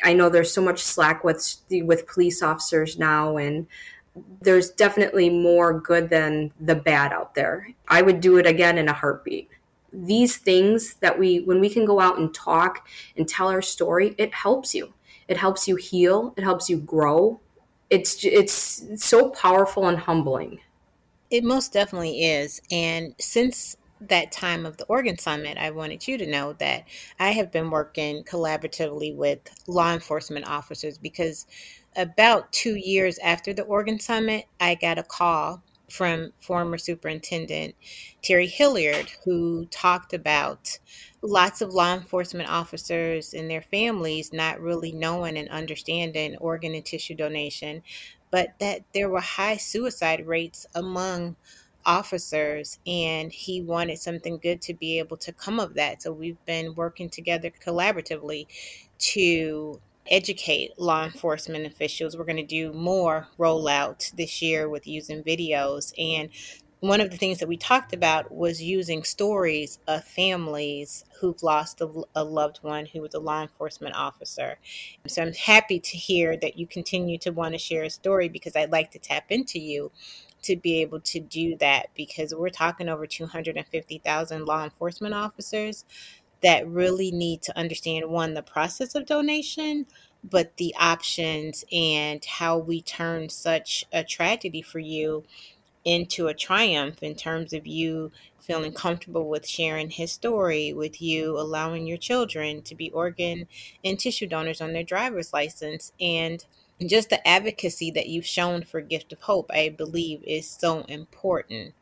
I 0.03 0.13
know 0.13 0.29
there's 0.29 0.53
so 0.53 0.61
much 0.61 0.79
slack 0.81 1.23
with 1.23 1.57
with 1.69 2.07
police 2.07 2.41
officers 2.41 2.97
now, 2.97 3.37
and 3.37 3.67
there's 4.41 4.71
definitely 4.71 5.29
more 5.29 5.79
good 5.79 6.09
than 6.09 6.51
the 6.59 6.75
bad 6.75 7.13
out 7.13 7.35
there. 7.35 7.69
I 7.87 8.01
would 8.01 8.21
do 8.21 8.37
it 8.37 8.45
again 8.45 8.77
in 8.77 8.87
a 8.87 8.93
heartbeat. 8.93 9.49
These 9.91 10.37
things 10.37 10.95
that 10.95 11.17
we, 11.17 11.41
when 11.41 11.59
we 11.59 11.69
can 11.69 11.85
go 11.85 11.99
out 11.99 12.19
and 12.19 12.33
talk 12.33 12.87
and 13.17 13.27
tell 13.27 13.47
our 13.47 13.61
story, 13.61 14.15
it 14.17 14.33
helps 14.33 14.75
you. 14.75 14.93
It 15.27 15.37
helps 15.37 15.67
you 15.67 15.75
heal. 15.75 16.33
It 16.37 16.43
helps 16.43 16.69
you 16.69 16.77
grow. 16.77 17.39
It's 17.89 18.23
it's 18.23 18.83
so 19.03 19.29
powerful 19.29 19.87
and 19.87 19.97
humbling. 19.97 20.59
It 21.31 21.43
most 21.43 21.73
definitely 21.73 22.23
is. 22.23 22.61
And 22.71 23.15
since 23.19 23.77
that 24.01 24.31
time 24.31 24.65
of 24.65 24.77
the 24.77 24.85
Organ 24.85 25.17
Summit, 25.17 25.57
I 25.57 25.71
wanted 25.71 26.07
you 26.07 26.17
to 26.17 26.25
know 26.25 26.53
that 26.53 26.85
I 27.19 27.31
have 27.31 27.51
been 27.51 27.69
working 27.69 28.23
collaboratively 28.23 29.15
with 29.15 29.39
law 29.67 29.93
enforcement 29.93 30.47
officers 30.47 30.97
because 30.97 31.45
about 31.95 32.51
two 32.51 32.75
years 32.75 33.17
after 33.19 33.53
the 33.53 33.63
Organ 33.63 33.99
Summit, 33.99 34.45
I 34.59 34.75
got 34.75 34.99
a 34.99 35.03
call 35.03 35.63
from 35.89 36.31
former 36.39 36.77
Superintendent 36.77 37.75
Terry 38.21 38.47
Hillard, 38.47 39.11
who 39.25 39.65
talked 39.67 40.13
about 40.13 40.77
lots 41.21 41.61
of 41.61 41.73
law 41.73 41.95
enforcement 41.95 42.49
officers 42.49 43.33
and 43.33 43.49
their 43.49 43.61
families 43.61 44.31
not 44.31 44.61
really 44.61 44.91
knowing 44.91 45.37
and 45.37 45.49
understanding 45.49 46.37
organ 46.37 46.75
and 46.75 46.85
tissue 46.85 47.15
donation, 47.15 47.81
but 48.31 48.49
that 48.59 48.81
there 48.93 49.09
were 49.09 49.19
high 49.19 49.57
suicide 49.57 50.25
rates 50.27 50.67
among 50.75 51.35
officers 51.85 52.77
and 52.85 53.31
he 53.31 53.61
wanted 53.61 53.97
something 53.97 54.37
good 54.37 54.61
to 54.61 54.73
be 54.73 54.99
able 54.99 55.17
to 55.17 55.33
come 55.33 55.59
of 55.59 55.73
that. 55.73 56.01
So 56.03 56.11
we've 56.11 56.43
been 56.45 56.75
working 56.75 57.09
together 57.09 57.49
collaboratively 57.49 58.45
to 58.99 59.81
educate 60.09 60.77
law 60.77 61.05
enforcement 61.05 61.65
officials. 61.65 62.17
We're 62.17 62.25
going 62.25 62.37
to 62.37 62.43
do 62.43 62.73
more 62.73 63.27
rollouts 63.37 64.11
this 64.11 64.41
year 64.41 64.67
with 64.67 64.87
using 64.87 65.23
videos. 65.23 65.93
And 65.97 66.29
one 66.81 67.01
of 67.01 67.11
the 67.11 67.17
things 67.17 67.39
that 67.39 67.47
we 67.47 67.57
talked 67.57 67.93
about 67.93 68.31
was 68.31 68.61
using 68.61 69.03
stories 69.03 69.79
of 69.87 70.03
families 70.03 71.03
who've 71.19 71.43
lost 71.43 71.81
a, 71.81 71.89
a, 72.15 72.23
loved 72.23 72.59
one 72.61 72.85
who 72.85 73.01
was 73.01 73.13
a 73.13 73.19
law 73.19 73.41
enforcement 73.41 73.95
officer. 73.95 74.57
So 75.05 75.21
I'm 75.21 75.33
happy 75.33 75.79
to 75.81 75.97
hear 75.97 76.37
that 76.37 76.57
you 76.57 76.65
continue 76.65 77.17
to 77.19 77.31
want 77.31 77.53
to 77.53 77.57
share 77.57 77.83
a 77.83 77.89
story 77.89 78.29
because 78.29 78.55
I'd 78.55 78.71
like 78.71 78.91
to 78.91 78.99
tap 78.99 79.25
into 79.29 79.59
you 79.59 79.91
to 80.43 80.55
be 80.55 80.79
able 80.81 81.01
to 81.01 81.19
do 81.19 81.57
that 81.57 81.87
because 81.95 82.33
we're 82.33 82.49
talking 82.49 82.87
over 82.87 83.05
250,000 83.05 84.45
law 84.45 84.63
enforcement 84.63 85.13
officers 85.13 85.83
that 86.41 86.67
really 86.67 87.11
need 87.11 87.41
to 87.43 87.57
understand 87.57 88.09
one, 88.09 88.33
the 88.33 88.41
process 88.41 88.95
of 88.95 89.05
donation, 89.05 89.85
but 90.23 90.57
the 90.57 90.73
options 90.79 91.63
and 91.71 92.23
how 92.25 92.57
we 92.57 92.81
turn 92.81 93.29
such 93.29 93.85
a 93.91 94.03
tragedy 94.03 94.61
for 94.61 94.79
you 94.79 95.23
into 95.85 96.27
a 96.27 96.33
triumph 96.33 97.01
in 97.01 97.15
terms 97.15 97.53
of 97.53 97.65
you 97.65 98.11
feeling 98.39 98.73
comfortable 98.73 99.29
with 99.29 99.47
sharing 99.47 99.89
his 99.89 100.11
story, 100.11 100.73
with 100.73 101.01
you 101.01 101.37
allowing 101.39 101.85
your 101.85 101.97
children 101.97 102.61
to 102.63 102.75
be 102.75 102.89
organ 102.91 103.47
and 103.83 103.99
tissue 103.99 104.27
donors 104.27 104.59
on 104.59 104.73
their 104.73 104.83
driver's 104.83 105.31
license. 105.31 105.93
And 106.01 106.43
just 106.85 107.09
the 107.09 107.25
advocacy 107.27 107.91
that 107.91 108.07
you've 108.07 108.25
shown 108.25 108.63
for 108.63 108.81
Gift 108.81 109.13
of 109.13 109.21
Hope, 109.21 109.51
I 109.53 109.69
believe, 109.69 110.23
is 110.23 110.49
so 110.49 110.81
important. 110.87 111.73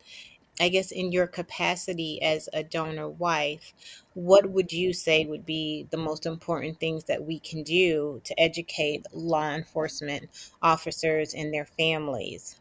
I 0.60 0.70
guess 0.70 0.92
in 0.92 1.12
your 1.12 1.28
capacity 1.28 2.22
as 2.22 2.50
a 2.54 2.64
donor 2.64 3.10
wife, 3.10 3.74
what 4.14 4.50
would 4.50 4.72
you 4.72 4.94
say 4.94 5.26
would 5.26 5.46
be 5.46 5.88
the 5.92 5.98
most 5.98 6.26
important 6.26 6.80
things 6.80 7.04
that 7.06 7.24
we 7.24 7.40
can 7.40 7.64
do 7.64 8.22
to 8.24 8.40
educate 8.40 9.06
law 9.14 9.52
enforcement 9.52 10.30
officers 10.62 11.34
and 11.34 11.54
their 11.54 11.66
families? 11.66 12.60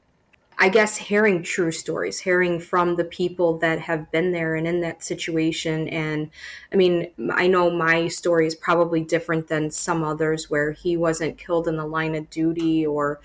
I 0.59 0.71
guess 0.71 0.97
hearing 0.97 1.43
true 1.43 1.71
stories, 1.71 2.19
hearing 2.21 2.61
from 2.61 2.97
the 2.97 3.05
people 3.05 3.59
that 3.59 3.79
have 3.81 4.11
been 4.11 4.33
there 4.33 4.55
and 4.55 4.67
in 4.67 4.81
that 4.81 5.05
situation. 5.05 5.87
And 5.89 6.31
I 6.73 6.77
mean, 6.77 7.11
I 7.31 7.47
know 7.47 7.71
my 7.71 8.09
story 8.09 8.47
is 8.47 8.55
probably 8.55 9.03
different 9.03 9.49
than 9.49 9.71
some 9.71 10.03
others 10.03 10.49
where 10.49 10.73
he 10.73 10.97
wasn't 10.97 11.37
killed 11.37 11.69
in 11.69 11.77
the 11.77 11.85
line 11.85 12.15
of 12.15 12.31
duty 12.31 12.87
or 12.87 13.21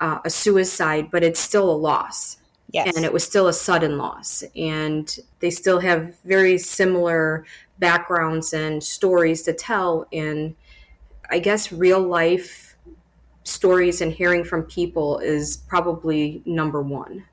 uh, 0.00 0.20
a 0.24 0.30
suicide, 0.30 1.08
but 1.10 1.24
it's 1.24 1.40
still 1.40 1.68
a 1.68 1.74
loss. 1.74 2.38
Yes. 2.72 2.96
And 2.96 3.04
it 3.04 3.12
was 3.12 3.24
still 3.24 3.48
a 3.48 3.52
sudden 3.52 3.96
loss. 3.96 4.42
And 4.56 5.16
they 5.40 5.50
still 5.50 5.80
have 5.80 6.18
very 6.24 6.58
similar 6.58 7.44
backgrounds 7.78 8.52
and 8.52 8.82
stories 8.82 9.42
to 9.42 9.52
tell. 9.52 10.06
And 10.12 10.56
I 11.30 11.38
guess 11.38 11.72
real 11.72 12.00
life 12.00 12.76
stories 13.44 14.00
and 14.00 14.12
hearing 14.12 14.44
from 14.44 14.64
people 14.64 15.18
is 15.18 15.58
probably 15.68 16.42
number 16.44 16.82
one. 16.82 17.24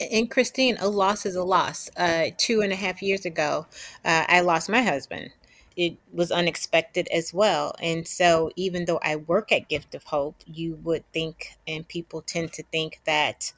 And 0.00 0.30
Christine, 0.30 0.76
a 0.80 0.88
loss 0.88 1.24
is 1.24 1.36
a 1.36 1.44
loss. 1.44 1.88
Uh, 1.96 2.26
two 2.36 2.62
and 2.62 2.72
a 2.72 2.76
half 2.76 3.02
years 3.02 3.24
ago, 3.24 3.66
uh, 4.04 4.24
I 4.26 4.40
lost 4.40 4.68
my 4.68 4.82
husband. 4.82 5.30
It 5.76 5.96
was 6.12 6.30
unexpected 6.30 7.08
as 7.12 7.34
well. 7.34 7.74
And 7.80 8.06
so, 8.06 8.50
even 8.56 8.84
though 8.84 9.00
I 9.02 9.16
work 9.16 9.52
at 9.52 9.68
Gift 9.68 9.94
of 9.94 10.04
Hope, 10.04 10.36
you 10.46 10.78
would 10.84 11.10
think, 11.12 11.56
and 11.66 11.86
people 11.86 12.22
tend 12.22 12.52
to 12.54 12.62
think 12.64 13.00
that, 13.04 13.52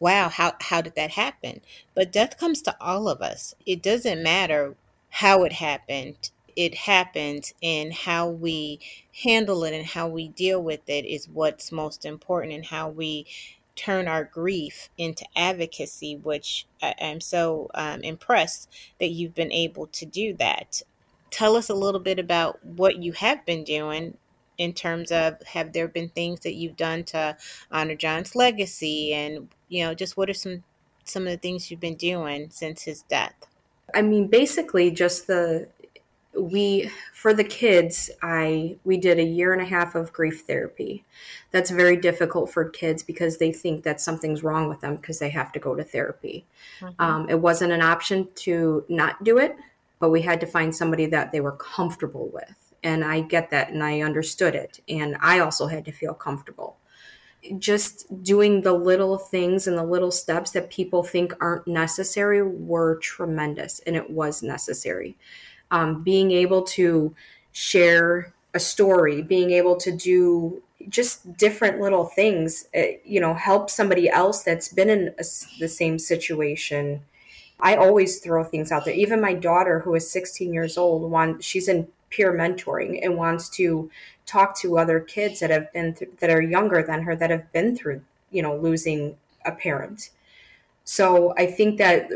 wow, 0.00 0.28
how, 0.28 0.52
how 0.60 0.80
did 0.82 0.94
that 0.96 1.12
happen? 1.12 1.60
But 1.94 2.12
death 2.12 2.38
comes 2.38 2.62
to 2.62 2.76
all 2.80 3.08
of 3.08 3.22
us. 3.22 3.54
It 3.64 3.82
doesn't 3.82 4.22
matter 4.22 4.76
how 5.08 5.44
it 5.44 5.52
happened 5.52 6.30
it 6.56 6.74
happens 6.74 7.54
and 7.62 7.92
how 7.92 8.28
we 8.28 8.80
handle 9.24 9.64
it 9.64 9.74
and 9.74 9.86
how 9.86 10.08
we 10.08 10.28
deal 10.28 10.62
with 10.62 10.88
it 10.88 11.04
is 11.04 11.28
what's 11.28 11.72
most 11.72 12.04
important 12.04 12.52
and 12.52 12.66
how 12.66 12.88
we 12.88 13.26
turn 13.74 14.06
our 14.06 14.24
grief 14.24 14.90
into 14.98 15.24
advocacy 15.34 16.16
which 16.16 16.66
I, 16.82 16.94
am 16.98 17.20
so 17.20 17.70
um, 17.74 18.02
impressed 18.02 18.68
that 19.00 19.08
you've 19.08 19.34
been 19.34 19.52
able 19.52 19.86
to 19.88 20.04
do 20.04 20.34
that 20.34 20.82
tell 21.32 21.56
us 21.56 21.68
a 21.68 21.74
little 21.74 22.00
bit 22.00 22.18
about 22.20 22.64
what 22.64 23.02
you 23.02 23.12
have 23.12 23.44
been 23.44 23.64
doing 23.64 24.16
in 24.58 24.72
terms 24.72 25.10
of 25.10 25.42
have 25.42 25.72
there 25.72 25.88
been 25.88 26.10
things 26.10 26.40
that 26.40 26.54
you've 26.54 26.76
done 26.76 27.02
to 27.04 27.36
honor 27.72 27.96
john's 27.96 28.36
legacy? 28.36 29.12
And 29.12 29.48
you 29.68 29.84
know 29.84 29.94
just 29.94 30.16
what 30.16 30.30
are 30.30 30.34
some 30.34 30.62
some 31.04 31.24
of 31.24 31.30
the 31.30 31.38
things 31.38 31.70
you've 31.70 31.80
been 31.80 31.96
doing 31.96 32.48
since 32.50 32.82
his 32.82 33.02
death? 33.02 33.34
I 33.94 34.02
mean, 34.02 34.28
basically, 34.28 34.90
just 34.90 35.26
the 35.26 35.68
we 36.34 36.90
for 37.12 37.34
the 37.34 37.44
kids 37.44 38.10
i 38.22 38.74
we 38.84 38.96
did 38.96 39.18
a 39.18 39.22
year 39.22 39.52
and 39.52 39.60
a 39.60 39.66
half 39.66 39.94
of 39.94 40.12
grief 40.12 40.44
therapy. 40.46 41.04
That's 41.50 41.70
very 41.70 41.96
difficult 41.96 42.50
for 42.50 42.68
kids 42.70 43.02
because 43.02 43.36
they 43.36 43.52
think 43.52 43.84
that 43.84 44.00
something's 44.00 44.42
wrong 44.42 44.68
with 44.68 44.80
them 44.80 44.96
because 44.96 45.18
they 45.18 45.28
have 45.30 45.52
to 45.52 45.58
go 45.58 45.74
to 45.74 45.84
therapy. 45.84 46.44
Mm-hmm. 46.80 47.02
um, 47.02 47.28
it 47.28 47.40
wasn't 47.40 47.72
an 47.72 47.82
option 47.82 48.28
to 48.36 48.84
not 48.88 49.22
do 49.24 49.38
it 49.38 49.56
but 50.02 50.10
we 50.10 50.20
had 50.20 50.40
to 50.40 50.46
find 50.46 50.74
somebody 50.74 51.06
that 51.06 51.30
they 51.30 51.40
were 51.40 51.52
comfortable 51.52 52.28
with 52.32 52.74
and 52.82 53.04
i 53.04 53.20
get 53.20 53.50
that 53.50 53.70
and 53.70 53.82
i 53.82 54.00
understood 54.00 54.54
it 54.54 54.80
and 54.88 55.16
i 55.20 55.38
also 55.38 55.66
had 55.66 55.84
to 55.84 55.92
feel 55.92 56.12
comfortable 56.12 56.76
just 57.58 58.22
doing 58.22 58.60
the 58.62 58.72
little 58.72 59.18
things 59.18 59.66
and 59.66 59.76
the 59.76 59.84
little 59.84 60.10
steps 60.10 60.50
that 60.50 60.70
people 60.70 61.02
think 61.02 61.32
aren't 61.40 61.66
necessary 61.66 62.42
were 62.42 62.96
tremendous 62.96 63.80
and 63.86 63.96
it 63.96 64.10
was 64.10 64.42
necessary 64.42 65.16
um, 65.72 66.02
being 66.02 66.30
able 66.30 66.62
to 66.62 67.14
share 67.52 68.32
a 68.54 68.60
story, 68.60 69.22
being 69.22 69.50
able 69.50 69.76
to 69.76 69.90
do 69.90 70.62
just 70.88 71.36
different 71.36 71.80
little 71.80 72.06
things, 72.06 72.66
uh, 72.76 72.82
you 73.04 73.20
know, 73.20 73.34
help 73.34 73.70
somebody 73.70 74.08
else 74.08 74.42
that's 74.42 74.68
been 74.68 74.90
in 74.90 75.08
a, 75.18 75.24
the 75.58 75.68
same 75.68 75.98
situation. 75.98 77.00
I 77.62 77.76
always 77.76 78.18
throw 78.18 78.44
things 78.44 78.72
out 78.72 78.84
there. 78.84 78.94
Even 78.94 79.20
my 79.20 79.34
daughter, 79.34 79.80
who 79.80 79.94
is 79.94 80.10
16 80.10 80.52
years 80.52 80.76
old, 80.76 81.10
one 81.10 81.40
she's 81.40 81.68
in 81.68 81.88
peer 82.10 82.32
mentoring 82.32 82.98
and 83.02 83.16
wants 83.16 83.48
to 83.48 83.90
talk 84.26 84.58
to 84.58 84.78
other 84.78 85.00
kids 85.00 85.40
that 85.40 85.50
have 85.50 85.72
been 85.72 85.94
th- 85.94 86.10
that 86.20 86.28
are 86.28 86.42
younger 86.42 86.82
than 86.82 87.02
her 87.02 87.16
that 87.16 87.30
have 87.30 87.50
been 87.52 87.76
through, 87.76 88.02
you 88.30 88.42
know, 88.42 88.56
losing 88.56 89.16
a 89.46 89.52
parent. 89.52 90.10
So 90.84 91.34
I 91.38 91.46
think 91.46 91.78
that 91.78 92.10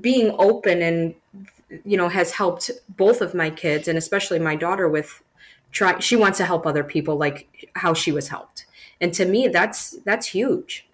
being 0.00 0.34
open 0.38 0.82
and 0.82 1.14
you 1.84 1.96
know 1.96 2.08
has 2.08 2.32
helped 2.32 2.70
both 2.88 3.20
of 3.20 3.34
my 3.34 3.50
kids 3.50 3.88
and 3.88 3.98
especially 3.98 4.38
my 4.38 4.56
daughter 4.56 4.88
with 4.88 5.22
try 5.70 5.98
she 5.98 6.16
wants 6.16 6.38
to 6.38 6.44
help 6.46 6.66
other 6.66 6.84
people 6.84 7.16
like 7.16 7.70
how 7.76 7.92
she 7.92 8.10
was 8.10 8.28
helped 8.28 8.64
and 9.00 9.12
to 9.12 9.26
me 9.26 9.48
that's 9.48 9.90
that's 10.04 10.28
huge 10.28 10.86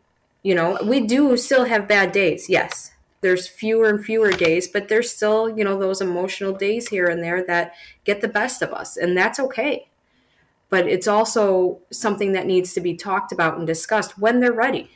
you 0.43 0.55
know 0.55 0.79
we 0.83 1.01
do 1.01 1.37
still 1.37 1.67
have 1.67 1.87
bad 1.87 2.11
days 2.11 2.49
yes 2.49 2.91
there's 3.25 3.49
fewer 3.49 3.89
and 3.89 4.05
fewer 4.05 4.31
days 4.31 4.69
but 4.69 4.89
there's 4.89 5.11
still 5.11 5.49
you 5.57 5.65
know 5.65 5.79
those 5.79 6.03
emotional 6.03 6.53
days 6.53 6.89
here 6.89 7.07
and 7.07 7.23
there 7.23 7.43
that 7.43 7.73
get 8.05 8.21
the 8.21 8.29
best 8.29 8.61
of 8.61 8.73
us 8.73 8.97
and 8.99 9.17
that's 9.17 9.41
okay 9.41 9.89
but 10.69 10.87
it's 10.87 11.09
also 11.09 11.81
something 11.91 12.33
that 12.33 12.47
needs 12.47 12.75
to 12.75 12.81
be 12.81 12.95
talked 12.95 13.33
about 13.33 13.57
and 13.57 13.67
discussed 13.67 14.19
when 14.19 14.41
they're 14.41 14.53
ready 14.53 14.91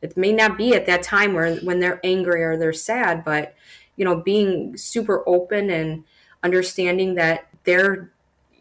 it 0.00 0.16
may 0.16 0.32
not 0.32 0.56
be 0.56 0.72
at 0.74 0.86
that 0.86 1.02
time 1.02 1.34
where 1.34 1.56
when 1.56 1.80
they're 1.80 2.00
angry 2.04 2.44
or 2.44 2.56
they're 2.56 2.72
sad 2.72 3.24
but 3.24 3.54
you 3.96 4.04
know 4.04 4.20
being 4.20 4.76
super 4.76 5.22
open 5.26 5.68
and 5.68 6.04
understanding 6.44 7.16
that 7.16 7.48
they're 7.64 8.12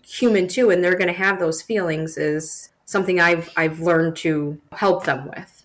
human 0.03 0.47
too 0.47 0.71
and 0.71 0.83
they're 0.83 0.95
going 0.95 1.07
to 1.07 1.13
have 1.13 1.37
those 1.37 1.61
feelings 1.61 2.17
is 2.17 2.69
something 2.85 3.19
I've 3.19 3.51
I've 3.55 3.79
learned 3.79 4.15
to 4.17 4.59
help 4.71 5.05
them 5.05 5.29
with. 5.35 5.56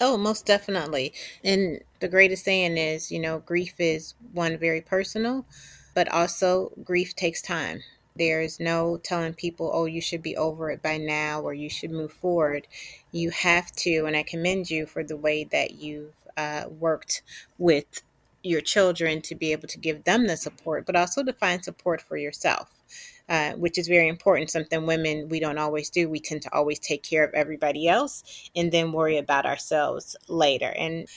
Oh, 0.00 0.16
most 0.16 0.44
definitely. 0.46 1.12
And 1.44 1.80
the 2.00 2.08
greatest 2.08 2.44
saying 2.44 2.76
is, 2.76 3.10
you 3.10 3.18
know, 3.18 3.38
grief 3.40 3.74
is 3.78 4.14
one 4.32 4.56
very 4.58 4.80
personal, 4.80 5.46
but 5.94 6.08
also 6.08 6.72
grief 6.84 7.14
takes 7.16 7.40
time. 7.40 7.82
There's 8.14 8.60
no 8.60 8.98
telling 8.98 9.34
people, 9.34 9.70
oh, 9.72 9.84
you 9.86 10.00
should 10.00 10.22
be 10.22 10.36
over 10.36 10.70
it 10.70 10.82
by 10.82 10.96
now 10.98 11.40
or 11.42 11.52
you 11.54 11.68
should 11.68 11.90
move 11.90 12.12
forward. 12.12 12.66
You 13.12 13.30
have 13.30 13.72
to, 13.76 14.04
and 14.06 14.16
I 14.16 14.22
commend 14.22 14.70
you 14.70 14.86
for 14.86 15.02
the 15.04 15.16
way 15.16 15.44
that 15.44 15.72
you've 15.72 16.14
uh, 16.36 16.64
worked 16.68 17.22
with 17.58 18.02
your 18.42 18.60
children 18.60 19.20
to 19.22 19.34
be 19.34 19.52
able 19.52 19.68
to 19.68 19.78
give 19.78 20.04
them 20.04 20.26
the 20.26 20.36
support, 20.36 20.86
but 20.86 20.96
also 20.96 21.22
to 21.24 21.32
find 21.32 21.64
support 21.64 22.00
for 22.00 22.16
yourself. 22.16 22.68
Uh, 23.28 23.54
which 23.54 23.76
is 23.76 23.88
very 23.88 24.06
important. 24.06 24.50
Something 24.50 24.86
women 24.86 25.28
we 25.28 25.40
don't 25.40 25.58
always 25.58 25.90
do. 25.90 26.08
We 26.08 26.20
tend 26.20 26.42
to 26.42 26.54
always 26.54 26.78
take 26.78 27.02
care 27.02 27.24
of 27.24 27.34
everybody 27.34 27.88
else 27.88 28.22
and 28.54 28.70
then 28.70 28.92
worry 28.92 29.18
about 29.18 29.44
ourselves 29.44 30.14
later. 30.28 30.72
And 30.78 31.08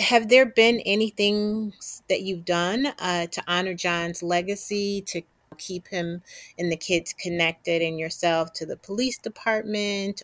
have 0.00 0.30
there 0.30 0.46
been 0.46 0.80
anything 0.86 1.74
that 2.08 2.22
you've 2.22 2.46
done 2.46 2.86
uh, 2.98 3.26
to 3.26 3.42
honor 3.46 3.74
John's 3.74 4.22
legacy, 4.22 5.02
to 5.08 5.20
keep 5.58 5.88
him 5.88 6.22
and 6.58 6.72
the 6.72 6.76
kids 6.76 7.12
connected 7.12 7.82
and 7.82 7.98
yourself 7.98 8.52
to 8.54 8.64
the 8.64 8.76
police 8.76 9.18
department? 9.18 10.22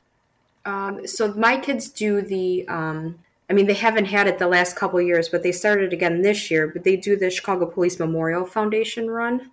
Um, 0.65 1.07
so 1.07 1.35
my 1.35 1.59
kids 1.59 1.91
do 1.91 2.23
the. 2.23 2.67
Um, 2.69 3.19
I 3.51 3.53
mean, 3.53 3.67
they 3.67 3.75
haven't 3.75 4.07
had 4.07 4.27
it 4.27 4.39
the 4.39 4.49
last 4.49 4.77
couple 4.77 4.99
years, 5.03 5.29
but 5.29 5.43
they 5.43 5.53
started 5.53 5.93
again 5.93 6.23
this 6.23 6.51
year. 6.51 6.69
But 6.69 6.85
they 6.85 6.97
do 6.97 7.17
the 7.17 7.29
Chicago 7.29 7.67
Police 7.67 7.99
Memorial 7.99 8.47
Foundation 8.47 9.11
run 9.11 9.51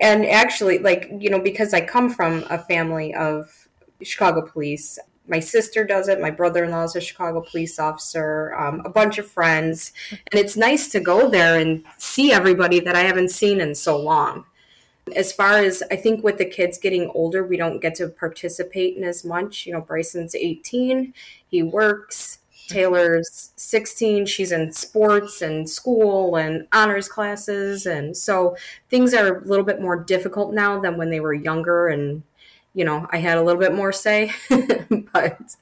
and 0.00 0.26
actually 0.26 0.78
like 0.78 1.10
you 1.18 1.30
know 1.30 1.40
because 1.40 1.74
i 1.74 1.80
come 1.80 2.10
from 2.10 2.44
a 2.50 2.58
family 2.58 3.14
of 3.14 3.68
chicago 4.02 4.46
police 4.46 4.98
my 5.30 5.40
sister 5.40 5.84
does 5.84 6.08
it 6.08 6.20
my 6.20 6.30
brother-in-law 6.30 6.84
is 6.84 6.96
a 6.96 7.00
chicago 7.00 7.40
police 7.40 7.78
officer 7.78 8.54
um, 8.54 8.82
a 8.84 8.90
bunch 8.90 9.16
of 9.18 9.30
friends. 9.30 9.92
And 10.10 10.40
it's 10.40 10.56
nice 10.56 10.90
to 10.90 11.00
go 11.00 11.30
there 11.30 11.58
and 11.58 11.84
see 11.98 12.32
everybody 12.32 12.80
that 12.80 12.96
i 12.96 13.02
haven't 13.02 13.30
seen 13.30 13.60
in 13.60 13.74
so 13.74 13.96
long. 13.96 14.44
As 15.14 15.32
far 15.32 15.58
as 15.58 15.82
i 15.90 15.96
think 15.96 16.24
with 16.24 16.38
the 16.38 16.44
kids 16.44 16.78
getting 16.78 17.10
older 17.14 17.44
we 17.44 17.56
don't 17.56 17.80
get 17.80 17.94
to 17.96 18.08
participate 18.08 18.96
in 18.96 19.04
as 19.04 19.24
much. 19.24 19.66
You 19.66 19.72
know 19.74 19.80
bryson's 19.80 20.34
18 20.34 21.14
he 21.48 21.62
works 21.62 22.39
Taylor's 22.70 23.50
16. 23.56 24.26
She's 24.26 24.52
in 24.52 24.72
sports 24.72 25.42
and 25.42 25.68
school 25.68 26.36
and 26.36 26.66
honors 26.72 27.08
classes. 27.08 27.86
And 27.86 28.16
so 28.16 28.56
things 28.88 29.12
are 29.12 29.38
a 29.38 29.44
little 29.44 29.64
bit 29.64 29.80
more 29.80 29.96
difficult 29.96 30.54
now 30.54 30.80
than 30.80 30.96
when 30.96 31.10
they 31.10 31.20
were 31.20 31.34
younger. 31.34 31.88
And, 31.88 32.22
you 32.74 32.84
know, 32.84 33.06
I 33.10 33.18
had 33.18 33.38
a 33.38 33.42
little 33.42 33.60
bit 33.60 33.74
more 33.74 33.92
say. 33.92 34.32
but 35.12 35.56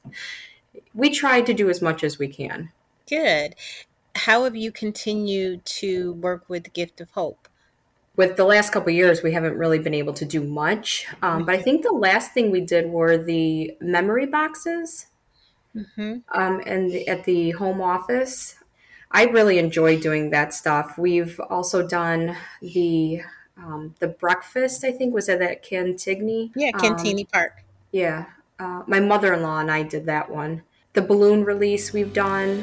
we 0.95 1.11
try 1.11 1.41
to 1.41 1.55
do 1.55 1.71
as 1.71 1.83
much 1.83 2.05
as 2.05 2.19
we 2.19 2.29
can. 2.29 2.71
Good. 3.09 3.55
How 4.15 4.45
have 4.45 4.57
you 4.57 4.71
continued 4.71 5.65
to 5.65 6.13
work 6.15 6.49
with 6.49 6.73
Gift 6.73 7.01
of 7.01 7.11
Hope? 7.11 7.49
with 8.17 8.37
the 8.37 8.45
last 8.45 8.73
couple 8.73 8.91
years 8.91 9.23
we 9.23 9.33
haven't 9.33 9.57
really 9.57 9.79
been 9.79 9.95
able 9.95 10.13
to 10.13 10.25
do 10.25 10.43
much 10.43 11.07
um, 11.23 11.45
but 11.45 11.55
i 11.55 11.63
think 11.63 11.83
the 11.83 11.93
last 11.93 12.35
thing 12.35 12.51
we 12.51 12.61
did 12.61 12.91
were 12.91 13.17
the 13.17 13.73
memory 13.81 14.27
boxes 14.27 15.07
mm-hmm. 15.75 16.19
um, 16.35 16.63
and 16.67 16.95
at 17.09 17.25
the 17.25 17.51
home 17.53 17.81
office. 17.81 18.57
I 19.11 19.25
really 19.25 19.59
enjoy 19.59 19.99
doing 19.99 20.31
that 20.31 20.53
stuff. 20.53 20.99
We've 20.99 21.41
also 21.49 21.87
done 21.87 22.37
the 22.61 23.23
um, 23.57 23.95
the 24.01 24.09
breakfast. 24.09 24.85
I 24.85 24.93
think 24.93 25.15
was 25.15 25.29
at 25.29 25.39
that 25.41 25.65
Cantigny. 25.65 26.51
Yeah, 26.55 26.73
Cantigny 26.73 27.23
um, 27.23 27.29
Park. 27.33 27.65
Yeah, 27.91 28.27
uh, 28.59 28.83
my 28.87 29.01
mother 29.01 29.33
in 29.33 29.43
law 29.43 29.61
and 29.61 29.71
I 29.71 29.83
did 29.83 30.07
that 30.07 30.31
one. 30.31 30.63
The 30.93 31.03
balloon 31.03 31.45
release 31.45 31.93
we've 31.93 32.13
done. 32.13 32.63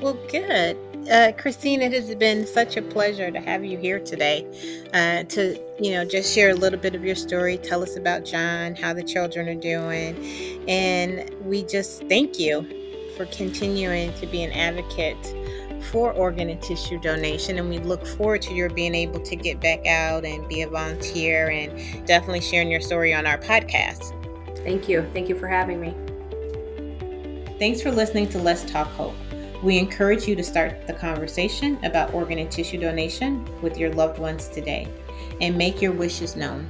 Well, 0.00 0.18
good. 0.30 0.78
Uh, 1.10 1.32
Christine, 1.36 1.82
it 1.82 1.92
has 1.92 2.14
been 2.14 2.46
such 2.46 2.76
a 2.76 2.82
pleasure 2.82 3.30
to 3.30 3.40
have 3.40 3.64
you 3.64 3.76
here 3.76 3.98
today 3.98 4.46
uh, 4.94 5.24
to, 5.24 5.58
you 5.80 5.90
know, 5.92 6.04
just 6.04 6.32
share 6.32 6.50
a 6.50 6.54
little 6.54 6.78
bit 6.78 6.94
of 6.94 7.04
your 7.04 7.16
story. 7.16 7.58
Tell 7.58 7.82
us 7.82 7.96
about 7.96 8.24
John, 8.24 8.76
how 8.76 8.92
the 8.92 9.02
children 9.02 9.48
are 9.48 9.60
doing. 9.60 10.16
And 10.68 11.28
we 11.44 11.64
just 11.64 12.04
thank 12.04 12.38
you 12.38 12.62
for 13.16 13.26
continuing 13.26 14.14
to 14.14 14.26
be 14.26 14.42
an 14.42 14.52
advocate 14.52 15.16
for 15.90 16.12
organ 16.12 16.48
and 16.48 16.62
tissue 16.62 17.00
donation. 17.00 17.58
And 17.58 17.68
we 17.68 17.78
look 17.78 18.06
forward 18.06 18.42
to 18.42 18.54
your 18.54 18.70
being 18.70 18.94
able 18.94 19.20
to 19.20 19.34
get 19.36 19.60
back 19.60 19.84
out 19.86 20.24
and 20.24 20.48
be 20.48 20.62
a 20.62 20.68
volunteer 20.68 21.50
and 21.50 22.06
definitely 22.06 22.40
sharing 22.40 22.70
your 22.70 22.80
story 22.80 23.12
on 23.12 23.26
our 23.26 23.38
podcast. 23.38 24.14
Thank 24.58 24.88
you. 24.88 25.04
Thank 25.12 25.28
you 25.28 25.34
for 25.34 25.48
having 25.48 25.80
me. 25.80 25.94
Thanks 27.58 27.82
for 27.82 27.90
listening 27.90 28.28
to 28.30 28.38
Let's 28.38 28.64
Talk 28.64 28.88
Hope. 28.88 29.14
We 29.62 29.78
encourage 29.78 30.26
you 30.26 30.34
to 30.34 30.42
start 30.42 30.88
the 30.88 30.92
conversation 30.92 31.78
about 31.84 32.12
organ 32.12 32.38
and 32.38 32.50
tissue 32.50 32.80
donation 32.80 33.48
with 33.62 33.78
your 33.78 33.92
loved 33.92 34.18
ones 34.18 34.48
today 34.48 34.88
and 35.40 35.56
make 35.56 35.80
your 35.80 35.92
wishes 35.92 36.34
known. 36.34 36.66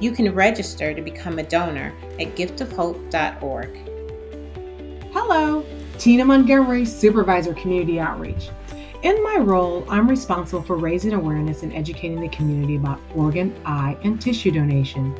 You 0.00 0.12
can 0.12 0.34
register 0.34 0.94
to 0.94 1.02
become 1.02 1.38
a 1.38 1.42
donor 1.42 1.92
at 2.18 2.34
giftofhope.org. 2.36 3.68
Hello, 5.12 5.66
Tina 5.98 6.24
Montgomery, 6.24 6.86
Supervisor 6.86 7.52
Community 7.52 8.00
Outreach. 8.00 8.48
In 9.02 9.22
my 9.22 9.36
role, 9.36 9.84
I'm 9.90 10.08
responsible 10.08 10.62
for 10.62 10.76
raising 10.76 11.12
awareness 11.12 11.62
and 11.62 11.74
educating 11.74 12.22
the 12.22 12.28
community 12.30 12.76
about 12.76 13.00
organ, 13.14 13.54
eye, 13.66 13.98
and 14.02 14.18
tissue 14.18 14.50
donation. 14.50 15.14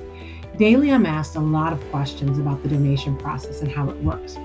Daily, 0.56 0.90
I'm 0.90 1.04
asked 1.04 1.36
a 1.36 1.40
lot 1.40 1.74
of 1.74 1.90
questions 1.90 2.38
about 2.38 2.62
the 2.62 2.70
donation 2.70 3.14
process 3.18 3.60
and 3.60 3.70
how 3.70 3.90
it 3.90 3.96
works. 3.98 4.38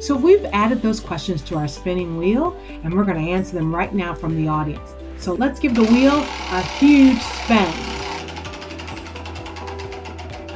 So 0.00 0.16
we've 0.16 0.46
added 0.46 0.80
those 0.80 0.98
questions 0.98 1.42
to 1.42 1.58
our 1.58 1.68
spinning 1.68 2.16
wheel 2.16 2.58
and 2.82 2.94
we're 2.94 3.04
going 3.04 3.22
to 3.22 3.30
answer 3.30 3.54
them 3.54 3.74
right 3.74 3.92
now 3.94 4.14
from 4.14 4.34
the 4.34 4.48
audience. 4.48 4.94
So 5.18 5.34
let's 5.34 5.60
give 5.60 5.74
the 5.74 5.84
wheel 5.84 6.14
a 6.14 6.62
huge 6.62 7.20
spin. 7.20 7.70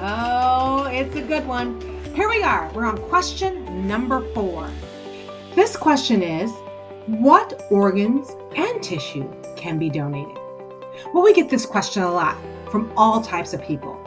Oh, 0.00 0.88
it's 0.90 1.14
a 1.16 1.20
good 1.20 1.46
one. 1.46 1.78
Here 2.14 2.26
we 2.26 2.42
are. 2.42 2.72
We're 2.72 2.86
on 2.86 2.96
question 3.10 3.86
number 3.86 4.22
four. 4.32 4.70
This 5.54 5.76
question 5.76 6.22
is 6.22 6.50
What 7.06 7.66
organs 7.70 8.30
and 8.56 8.82
tissue 8.82 9.30
can 9.56 9.78
be 9.78 9.90
donated? 9.90 10.38
Well, 11.12 11.22
we 11.22 11.34
get 11.34 11.50
this 11.50 11.66
question 11.66 12.02
a 12.02 12.10
lot 12.10 12.38
from 12.70 12.90
all 12.96 13.20
types 13.20 13.52
of 13.52 13.62
people. 13.62 14.03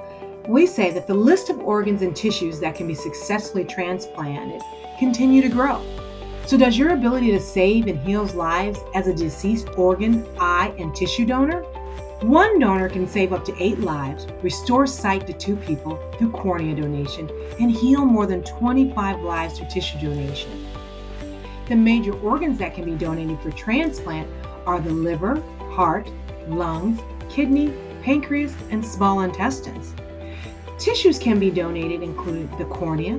We 0.47 0.65
say 0.65 0.91
that 0.91 1.07
the 1.07 1.13
list 1.13 1.49
of 1.49 1.60
organs 1.60 2.01
and 2.01 2.15
tissues 2.15 2.62
that 2.62 2.73
can 2.73 2.88
be 2.88 2.95
successfully 2.95 3.65
transplanted 3.65 4.62
continue 4.97 5.41
to 5.41 5.49
grow. 5.49 5.83
So, 6.45 6.57
does 6.57 6.77
your 6.77 6.93
ability 6.93 7.31
to 7.31 7.39
save 7.41 7.88
and 7.88 7.99
heal 7.99 8.23
lives 8.27 8.79
as 8.95 9.07
a 9.07 9.13
deceased 9.13 9.67
organ, 9.77 10.25
eye, 10.39 10.73
and 10.77 10.95
tissue 10.95 11.25
donor? 11.25 11.63
One 12.21 12.60
donor 12.60 12.88
can 12.88 13.10
save 13.10 13.33
up 13.33 13.43
to 13.43 13.62
eight 13.62 13.79
lives, 13.79 14.25
restore 14.41 14.88
sight 14.88 15.27
to 15.27 15.33
two 15.33 15.57
people 15.57 15.97
through 16.17 16.31
cornea 16.31 16.73
donation, 16.73 17.29
and 17.60 17.69
heal 17.69 18.05
more 18.05 18.25
than 18.25 18.41
25 18.43 19.23
lives 19.23 19.57
through 19.57 19.67
tissue 19.67 19.99
donation. 19.99 20.65
The 21.67 21.75
major 21.75 22.17
organs 22.21 22.57
that 22.60 22.73
can 22.73 22.86
be 22.86 22.95
donated 22.95 23.41
for 23.41 23.51
transplant 23.51 24.29
are 24.65 24.79
the 24.79 24.91
liver, 24.91 25.43
heart, 25.71 26.10
lungs, 26.47 27.01
kidney, 27.29 27.73
pancreas, 28.01 28.55
and 28.71 28.83
small 28.83 29.19
intestines. 29.19 29.93
Tissues 30.78 31.18
can 31.18 31.40
be 31.40 31.50
donated, 31.50 32.04
including 32.04 32.56
the 32.58 32.66
cornea, 32.66 33.18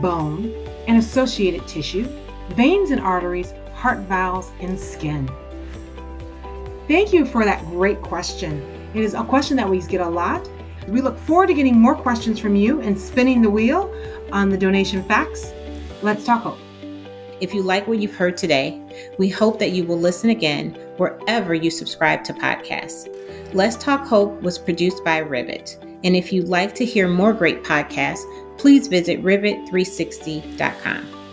bone 0.00 0.52
and 0.86 0.98
associated 0.98 1.66
tissue, 1.66 2.06
veins 2.50 2.90
and 2.90 3.00
arteries, 3.00 3.54
heart 3.74 4.00
valves, 4.00 4.50
and 4.60 4.78
skin? 4.78 5.28
Thank 6.86 7.12
you 7.12 7.24
for 7.24 7.44
that 7.44 7.64
great 7.66 8.02
question. 8.02 8.62
It 8.94 9.02
is 9.02 9.14
a 9.14 9.24
question 9.24 9.56
that 9.56 9.68
we 9.68 9.80
get 9.80 10.02
a 10.02 10.08
lot. 10.08 10.48
We 10.86 11.00
look 11.00 11.18
forward 11.18 11.46
to 11.46 11.54
getting 11.54 11.80
more 11.80 11.94
questions 11.94 12.38
from 12.38 12.54
you 12.54 12.80
and 12.82 12.98
spinning 12.98 13.40
the 13.40 13.48
wheel 13.48 13.92
on 14.30 14.50
the 14.50 14.58
donation 14.58 15.02
facts. 15.04 15.52
Let's 16.02 16.24
talk 16.24 16.42
hope. 16.42 16.58
If 17.40 17.54
you 17.54 17.62
like 17.62 17.88
what 17.88 17.98
you've 17.98 18.14
heard 18.14 18.36
today, 18.36 18.80
we 19.18 19.28
hope 19.28 19.58
that 19.58 19.72
you 19.72 19.84
will 19.84 19.98
listen 19.98 20.30
again 20.30 20.78
wherever 20.98 21.54
you 21.54 21.70
subscribe 21.70 22.22
to 22.24 22.34
podcasts. 22.34 23.08
Let's 23.54 23.76
Talk 23.76 24.06
Hope 24.06 24.40
was 24.42 24.58
produced 24.58 25.04
by 25.04 25.18
Rivet. 25.18 25.83
And 26.04 26.14
if 26.14 26.32
you'd 26.32 26.48
like 26.48 26.74
to 26.76 26.84
hear 26.84 27.08
more 27.08 27.32
great 27.32 27.64
podcasts, 27.64 28.22
please 28.58 28.86
visit 28.86 29.22
rivet360.com. 29.22 31.23